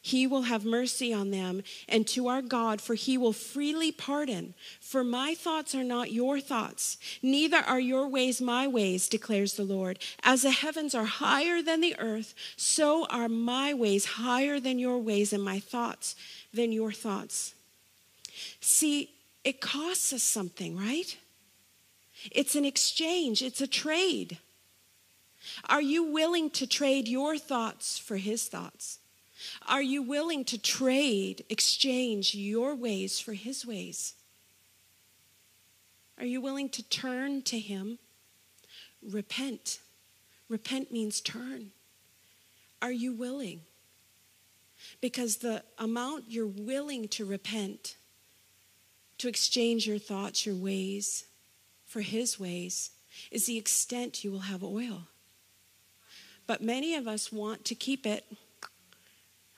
[0.00, 4.54] He will have mercy on them and to our God, for he will freely pardon.
[4.80, 9.64] For my thoughts are not your thoughts, neither are your ways my ways, declares the
[9.64, 9.98] Lord.
[10.22, 14.98] As the heavens are higher than the earth, so are my ways higher than your
[14.98, 16.14] ways, and my thoughts
[16.52, 17.54] than your thoughts.
[18.60, 19.10] See,
[19.44, 21.16] it costs us something, right?
[22.30, 24.38] It's an exchange, it's a trade.
[25.68, 28.98] Are you willing to trade your thoughts for his thoughts?
[29.66, 34.14] Are you willing to trade, exchange your ways for his ways?
[36.18, 37.98] Are you willing to turn to him?
[39.02, 39.78] Repent.
[40.48, 41.70] Repent means turn.
[42.82, 43.60] Are you willing?
[45.00, 47.96] Because the amount you're willing to repent,
[49.18, 51.24] to exchange your thoughts, your ways
[51.86, 52.90] for his ways,
[53.30, 55.08] is the extent you will have oil.
[56.46, 58.24] But many of us want to keep it.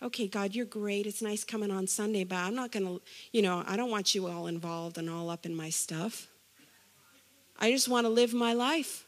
[0.03, 1.07] Okay, God, you're great.
[1.07, 4.15] It's nice coming on Sunday, but I'm not going to, you know, I don't want
[4.15, 6.29] you all involved and all up in my stuff.
[7.59, 9.05] I just want to live my life.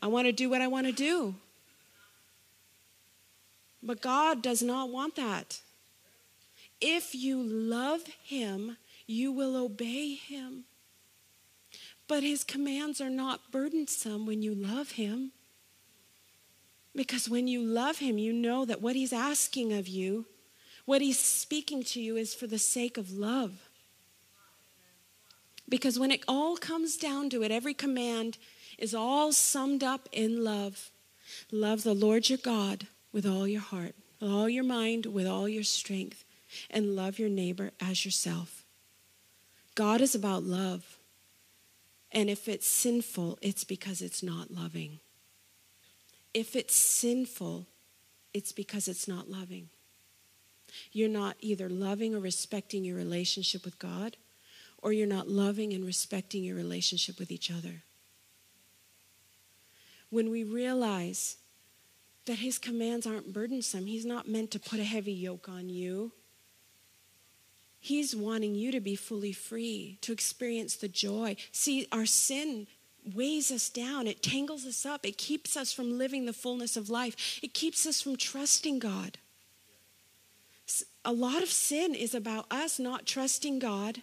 [0.00, 1.34] I want to do what I want to do.
[3.82, 5.60] But God does not want that.
[6.80, 8.76] If you love Him,
[9.06, 10.64] you will obey Him.
[12.06, 15.32] But His commands are not burdensome when you love Him.
[16.94, 20.26] Because when you love Him, you know that what He's asking of you,
[20.86, 23.68] what He's speaking to you, is for the sake of love.
[25.68, 28.38] Because when it all comes down to it, every command
[28.78, 30.90] is all summed up in love.
[31.50, 35.48] Love the Lord your God with all your heart, with all your mind, with all
[35.48, 36.24] your strength,
[36.70, 38.64] and love your neighbor as yourself.
[39.74, 40.98] God is about love.
[42.12, 45.00] And if it's sinful, it's because it's not loving.
[46.32, 47.66] If it's sinful,
[48.32, 49.68] it's because it's not loving.
[50.92, 54.16] You're not either loving or respecting your relationship with God,
[54.82, 57.82] or you're not loving and respecting your relationship with each other.
[60.10, 61.36] When we realize
[62.26, 66.12] that His commands aren't burdensome, He's not meant to put a heavy yoke on you.
[67.78, 71.36] He's wanting you to be fully free, to experience the joy.
[71.52, 72.66] See, our sin
[73.14, 76.90] weighs us down, it tangles us up, it keeps us from living the fullness of
[76.90, 79.18] life, it keeps us from trusting God.
[81.06, 84.02] A lot of sin is about us not trusting God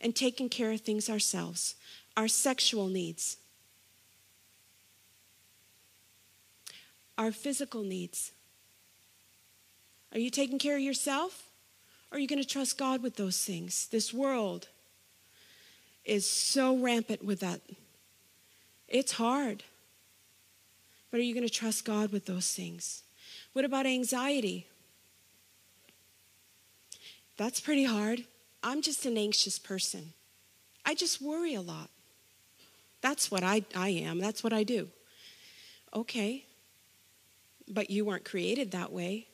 [0.00, 1.74] and taking care of things ourselves,
[2.16, 3.36] our sexual needs,
[7.18, 8.30] our physical needs.
[10.12, 11.48] Are you taking care of yourself?
[12.10, 13.88] Or are you going to trust God with those things?
[13.88, 14.68] This world
[16.04, 17.60] is so rampant with that.
[18.86, 19.64] It's hard.
[21.10, 23.02] But are you going to trust God with those things?
[23.52, 24.68] What about anxiety?
[27.40, 28.24] That's pretty hard.
[28.62, 30.12] I'm just an anxious person.
[30.84, 31.88] I just worry a lot.
[33.00, 34.18] That's what I, I am.
[34.18, 34.88] That's what I do.
[35.94, 36.44] Okay.
[37.66, 39.28] But you weren't created that way.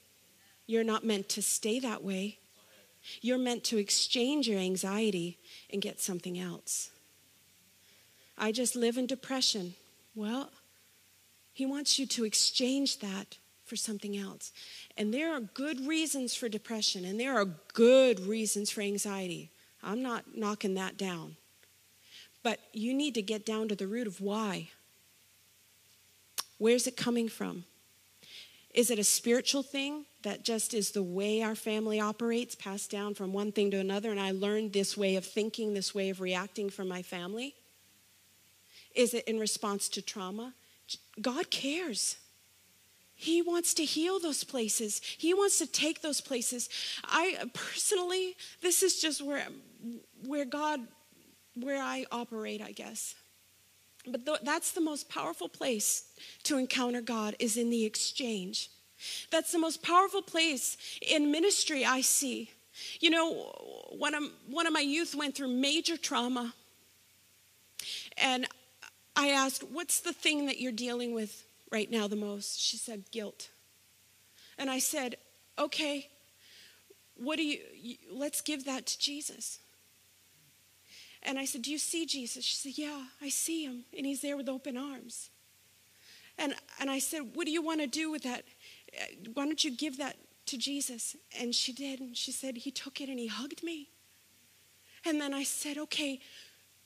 [0.68, 2.38] You're not meant to stay that way.
[3.22, 5.40] You're meant to exchange your anxiety
[5.72, 6.90] and get something else.
[8.38, 9.74] I just live in depression.
[10.14, 10.52] Well,
[11.52, 14.52] he wants you to exchange that for something else.
[14.96, 19.50] And there are good reasons for depression, and there are good reasons for anxiety.
[19.82, 21.36] I'm not knocking that down.
[22.42, 24.68] But you need to get down to the root of why.
[26.58, 27.64] Where's it coming from?
[28.72, 33.14] Is it a spiritual thing that just is the way our family operates, passed down
[33.14, 36.20] from one thing to another, and I learned this way of thinking, this way of
[36.20, 37.54] reacting from my family?
[38.94, 40.54] Is it in response to trauma?
[41.20, 42.16] God cares.
[43.18, 45.00] He wants to heal those places.
[45.16, 46.68] He wants to take those places.
[47.02, 49.46] I personally, this is just where,
[50.26, 50.80] where God,
[51.54, 53.14] where I operate, I guess.
[54.06, 56.04] But th- that's the most powerful place
[56.42, 58.68] to encounter God is in the exchange.
[59.30, 62.50] That's the most powerful place in ministry I see.
[63.00, 63.32] You know,
[63.96, 66.52] one of, one of my youth went through major trauma.
[68.18, 68.46] And
[69.16, 72.60] I asked, What's the thing that you're dealing with right now the most?
[72.60, 73.50] She said, Guilt.
[74.58, 75.16] And I said,
[75.58, 76.08] Okay,
[77.16, 79.58] what do you, you let's give that to Jesus.
[81.22, 82.44] And I said, Do you see Jesus?
[82.44, 83.84] She said, Yeah, I see him.
[83.96, 85.30] And he's there with open arms.
[86.38, 88.44] And, and I said, What do you want to do with that?
[89.34, 91.16] Why don't you give that to Jesus?
[91.38, 92.00] And she did.
[92.00, 93.88] And she said, He took it and he hugged me.
[95.04, 96.20] And then I said, Okay,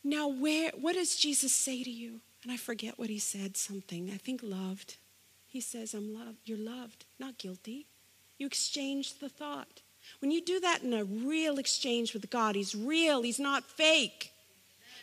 [0.02, 2.20] now where, what does Jesus say to you?
[2.42, 4.96] And I forget what he said, something, I think loved.
[5.46, 6.38] He says, I'm loved.
[6.44, 7.86] You're loved, not guilty.
[8.38, 9.82] You exchange the thought.
[10.20, 14.32] When you do that in a real exchange with God, He's real, He's not fake.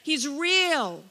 [0.03, 1.03] He's real.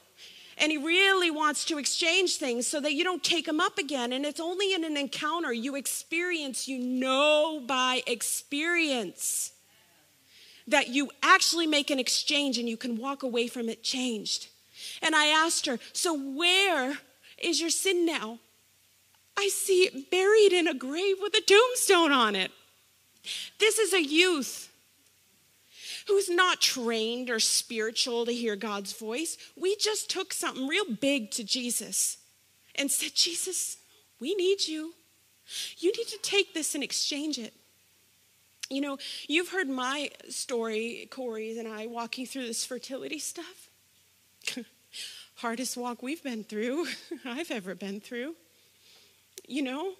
[0.57, 4.11] And He really wants to exchange things so that you don't take them up again.
[4.11, 9.53] And it's only in an encounter you experience, you know by experience.
[10.67, 14.47] that you actually make an exchange and you can walk away from it changed.
[15.01, 16.97] And I asked her, So where
[17.37, 18.39] is your sin now?
[19.37, 22.51] I see it buried in a grave with a tombstone on it.
[23.59, 24.71] This is a youth
[26.07, 29.37] who's not trained or spiritual to hear God's voice.
[29.55, 32.17] We just took something real big to Jesus
[32.75, 33.77] and said, Jesus,
[34.19, 34.93] we need you.
[35.77, 37.53] You need to take this and exchange it.
[38.69, 43.69] You know, you've heard my story, Corey and I, walking through this fertility stuff.
[45.37, 46.87] Hardest walk we've been through,
[47.25, 48.35] I've ever been through.
[49.47, 49.93] You know,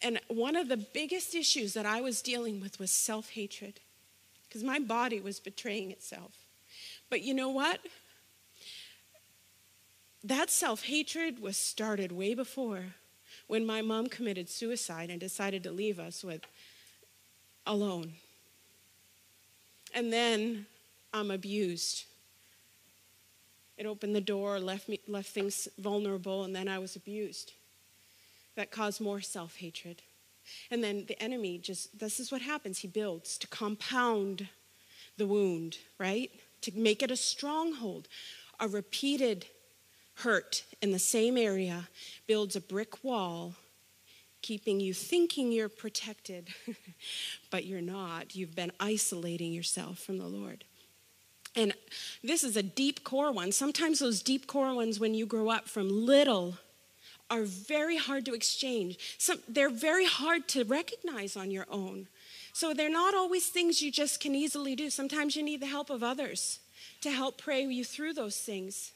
[0.00, 3.80] and one of the biggest issues that I was dealing with was self hatred
[4.48, 6.32] because my body was betraying itself.
[7.08, 7.80] But you know what?
[10.24, 12.84] That self hatred was started way before
[13.46, 16.42] when my mom committed suicide and decided to leave us with
[17.66, 18.12] alone.
[19.92, 20.66] And then
[21.12, 22.04] I'm abused.
[23.80, 27.54] It opened the door, left me left things vulnerable, and then I was abused.
[28.54, 30.02] That caused more self-hatred.
[30.70, 32.80] And then the enemy just this is what happens.
[32.80, 34.48] He builds to compound
[35.16, 36.30] the wound, right?
[36.60, 38.06] To make it a stronghold.
[38.60, 39.46] A repeated
[40.16, 41.88] hurt in the same area
[42.26, 43.54] builds a brick wall,
[44.42, 46.50] keeping you thinking you're protected,
[47.50, 48.36] but you're not.
[48.36, 50.66] You've been isolating yourself from the Lord.
[51.56, 51.74] And
[52.22, 53.52] this is a deep core one.
[53.52, 56.58] Sometimes those deep core ones, when you grow up from little,
[57.30, 59.16] are very hard to exchange.
[59.18, 62.08] Some, they're very hard to recognize on your own.
[62.52, 64.90] So they're not always things you just can easily do.
[64.90, 66.60] Sometimes you need the help of others
[67.02, 68.92] to help pray you through those things.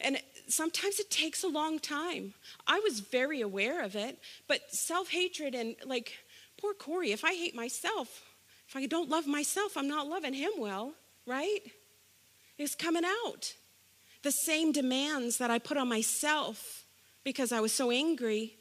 [0.00, 2.34] And sometimes it takes a long time.
[2.66, 6.12] I was very aware of it, but self hatred and like,
[6.58, 8.22] poor Corey, if I hate myself,
[8.68, 10.92] if I don't love myself, I'm not loving him well,
[11.26, 11.60] right?
[12.58, 13.54] It's coming out.
[14.22, 16.84] The same demands that I put on myself
[17.24, 18.56] because I was so angry,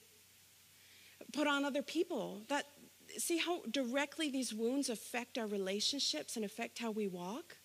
[1.34, 2.42] put on other people.
[2.50, 2.66] That
[3.18, 7.58] see how directly these wounds affect our relationships and affect how we walk?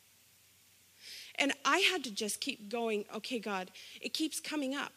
[1.36, 3.70] And I had to just keep going, okay, God,
[4.00, 4.92] it keeps coming up.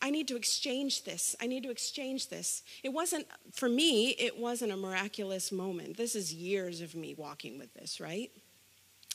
[0.00, 1.34] I need to exchange this.
[1.40, 2.62] I need to exchange this.
[2.84, 5.96] It wasn't, for me, it wasn't a miraculous moment.
[5.96, 8.30] This is years of me walking with this, right?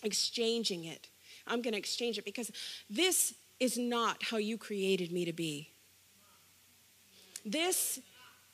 [0.04, 1.08] Exchanging it.
[1.48, 2.52] I'm going to exchange it because
[2.90, 5.70] this is not how you created me to be.
[7.46, 8.00] This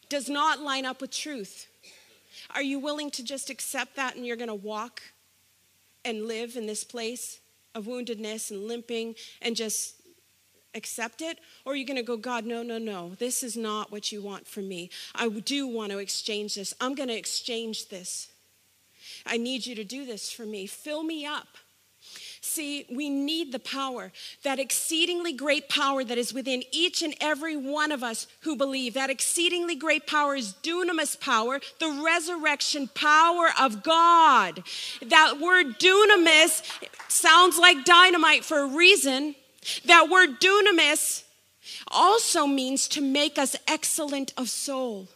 [0.10, 1.68] does not line up with truth.
[2.56, 5.02] Are you willing to just accept that and you're going to walk
[6.06, 7.40] and live in this place?
[7.76, 9.96] of woundedness and limping and just
[10.76, 11.40] accept it?
[11.66, 14.22] Or are you going to go, God, no, no, no, this is not what you
[14.22, 14.90] want from me.
[15.16, 16.74] I do want to exchange this.
[16.80, 18.30] I'm going to exchange this.
[19.26, 20.68] I need you to do this for me.
[20.68, 21.48] Fill me up.
[22.42, 24.12] See, we need the power,
[24.44, 28.94] that exceedingly great power that is within each and every one of us who believe.
[28.94, 34.64] That exceedingly great power is dunamis power, the resurrection power of God.
[35.06, 36.64] That word dunamis
[37.10, 39.36] sounds like dynamite for a reason.
[39.86, 41.24] That word dunamis
[41.90, 45.10] also means to make us excellent of soul.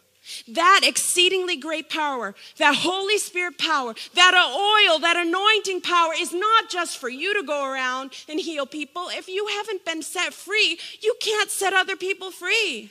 [0.48, 6.70] That exceedingly great power, that Holy Spirit power, that oil, that anointing power is not
[6.70, 9.08] just for you to go around and heal people.
[9.10, 12.90] If you haven't been set free, you can't set other people free.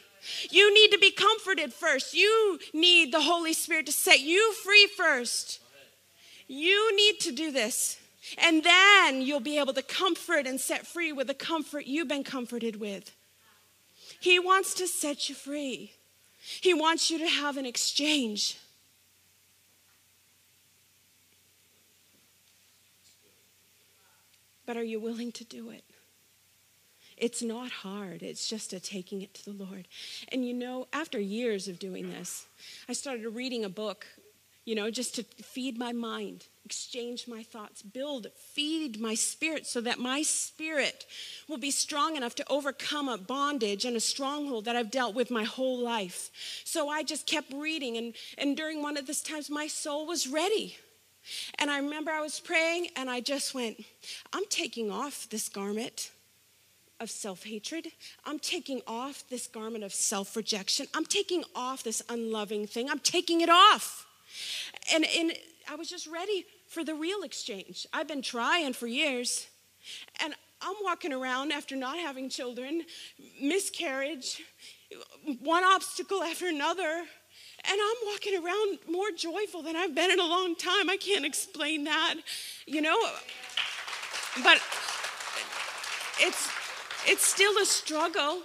[0.52, 2.14] You need to be comforted first.
[2.14, 5.60] You need the Holy Spirit to set you free first.
[6.48, 8.00] You need to do this.
[8.38, 12.24] And then you'll be able to comfort and set free with the comfort you've been
[12.24, 13.12] comforted with.
[14.20, 15.94] He wants to set you free.
[16.62, 18.58] He wants you to have an exchange.
[24.66, 25.84] But are you willing to do it?
[27.18, 28.24] It's not hard.
[28.24, 29.88] It's just a taking it to the Lord.
[30.32, 32.48] And you know, after years of doing this,
[32.90, 34.06] I started reading a book
[34.66, 39.82] you know, just to feed my mind, exchange my thoughts, build, feed my spirit so
[39.82, 41.06] that my spirit
[41.48, 45.30] will be strong enough to overcome a bondage and a stronghold that I've dealt with
[45.30, 46.30] my whole life.
[46.64, 50.28] So I just kept reading, and, and during one of these times, my soul was
[50.28, 50.78] ready.
[51.60, 53.84] And I remember I was praying, and I just went,
[54.32, 56.12] I'm taking off this garment
[57.00, 57.88] of self hatred.
[58.26, 60.88] I'm taking off this garment of self rejection.
[60.94, 62.90] I'm taking off this unloving thing.
[62.90, 64.06] I'm taking it off.
[64.94, 65.34] And, and
[65.70, 67.88] I was just ready for the real exchange.
[67.94, 69.48] I've been trying for years.
[70.22, 72.84] And I'm walking around after not having children,
[73.42, 74.42] miscarriage,
[75.42, 77.04] one obstacle after another.
[77.66, 80.90] And I'm walking around more joyful than I've been in a long time.
[80.90, 82.16] I can't explain that,
[82.66, 82.98] you know?
[84.44, 84.62] But
[86.20, 86.50] it's
[87.06, 88.44] it's still a struggle.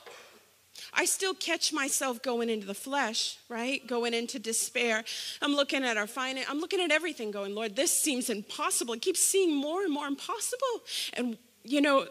[0.93, 3.87] I still catch myself going into the flesh, right?
[3.87, 5.05] Going into despair.
[5.43, 8.95] I'm looking at our finance, I'm looking at everything going, Lord, this seems impossible.
[8.95, 10.83] I keep seeing more and more impossible.
[11.15, 12.07] And, you know,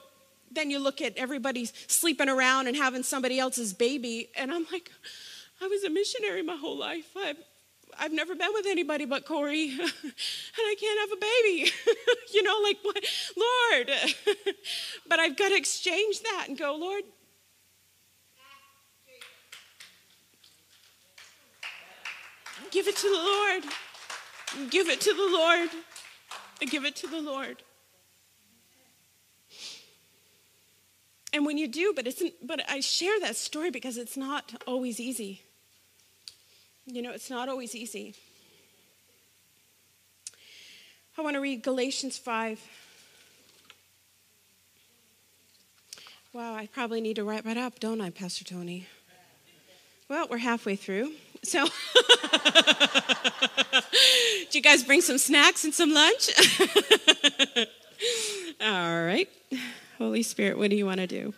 [0.51, 4.91] then you look at everybody sleeping around and having somebody else's baby, and I'm like,
[5.61, 7.05] I was a missionary my whole life.
[7.17, 7.37] I've,
[7.99, 11.71] I've never been with anybody but Corey, and I can't have a baby.
[12.33, 13.03] you know, like, what?
[13.35, 13.91] Lord.
[15.09, 17.03] but I've got to exchange that and go, Lord,
[22.71, 23.63] give it to the Lord.
[24.69, 25.69] Give it to the Lord.
[26.59, 27.63] Give it to the Lord.
[31.33, 34.99] And when you do, but it's but I share that story because it's not always
[34.99, 35.41] easy.
[36.85, 38.15] You know, it's not always easy.
[41.17, 42.61] I want to read Galatians 5.
[46.31, 48.87] Wow, I probably need to wrap it up, don't I, Pastor Tony?
[50.07, 51.11] Well, we're halfway through.
[51.43, 51.65] So,
[54.45, 56.29] did you guys bring some snacks and some lunch?
[58.61, 59.29] All right.
[59.97, 61.33] Holy Spirit, what do you want to do?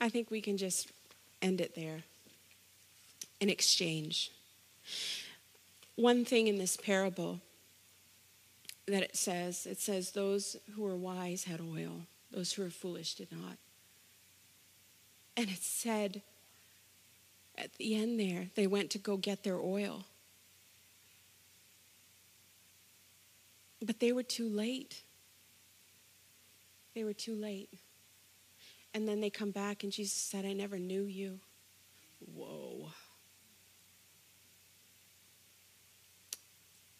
[0.00, 0.90] I think we can just
[1.42, 2.04] end it there
[3.40, 4.30] in exchange.
[5.96, 7.40] One thing in this parable
[8.86, 13.14] that it says it says, Those who were wise had oil, those who were foolish
[13.14, 13.58] did not.
[15.36, 16.22] And it said
[17.56, 20.04] at the end there, they went to go get their oil.
[23.82, 25.02] But they were too late.
[26.94, 27.70] They were too late.
[28.92, 31.38] And then they come back, and Jesus said, I never knew you.
[32.34, 32.90] Whoa.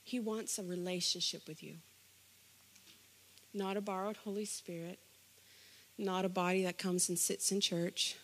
[0.04, 1.76] He wants a relationship with you,
[3.52, 4.98] not a borrowed Holy Spirit,
[6.00, 8.16] not a body that comes and sits in church.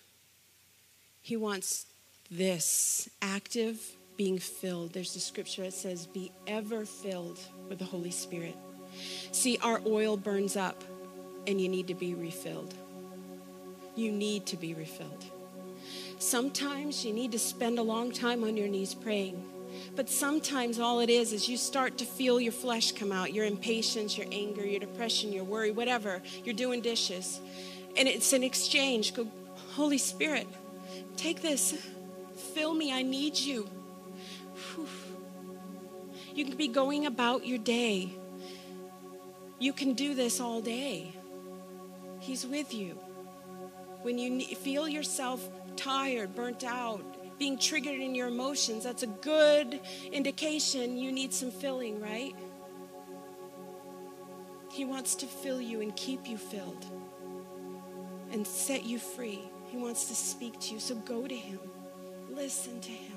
[1.23, 1.87] He wants
[2.31, 3.81] this active
[4.17, 4.93] being filled.
[4.93, 8.57] There's a scripture that says, Be ever filled with the Holy Spirit.
[9.33, 10.83] See, our oil burns up
[11.47, 12.75] and you need to be refilled.
[13.95, 15.25] You need to be refilled.
[16.19, 19.43] Sometimes you need to spend a long time on your knees praying.
[19.95, 23.45] But sometimes all it is is you start to feel your flesh come out your
[23.45, 26.23] impatience, your anger, your depression, your worry, whatever.
[26.45, 27.41] You're doing dishes.
[27.97, 29.15] And it's an exchange.
[29.15, 29.27] Go,
[29.73, 30.47] Holy Spirit,
[31.17, 31.75] take this.
[32.55, 32.93] Fill me.
[32.93, 33.69] I need you.
[34.75, 34.89] Whew.
[36.35, 38.11] You can be going about your day.
[39.59, 41.15] You can do this all day.
[42.21, 42.99] He's with you.
[44.03, 49.81] When you feel yourself tired, burnt out, being triggered in your emotions, that's a good
[50.13, 52.35] indication you need some filling, right?
[54.73, 56.85] He wants to fill you and keep you filled
[58.33, 59.41] and set you free.
[59.69, 60.81] He wants to speak to you.
[60.81, 61.61] So go to Him,
[62.31, 63.16] listen to Him.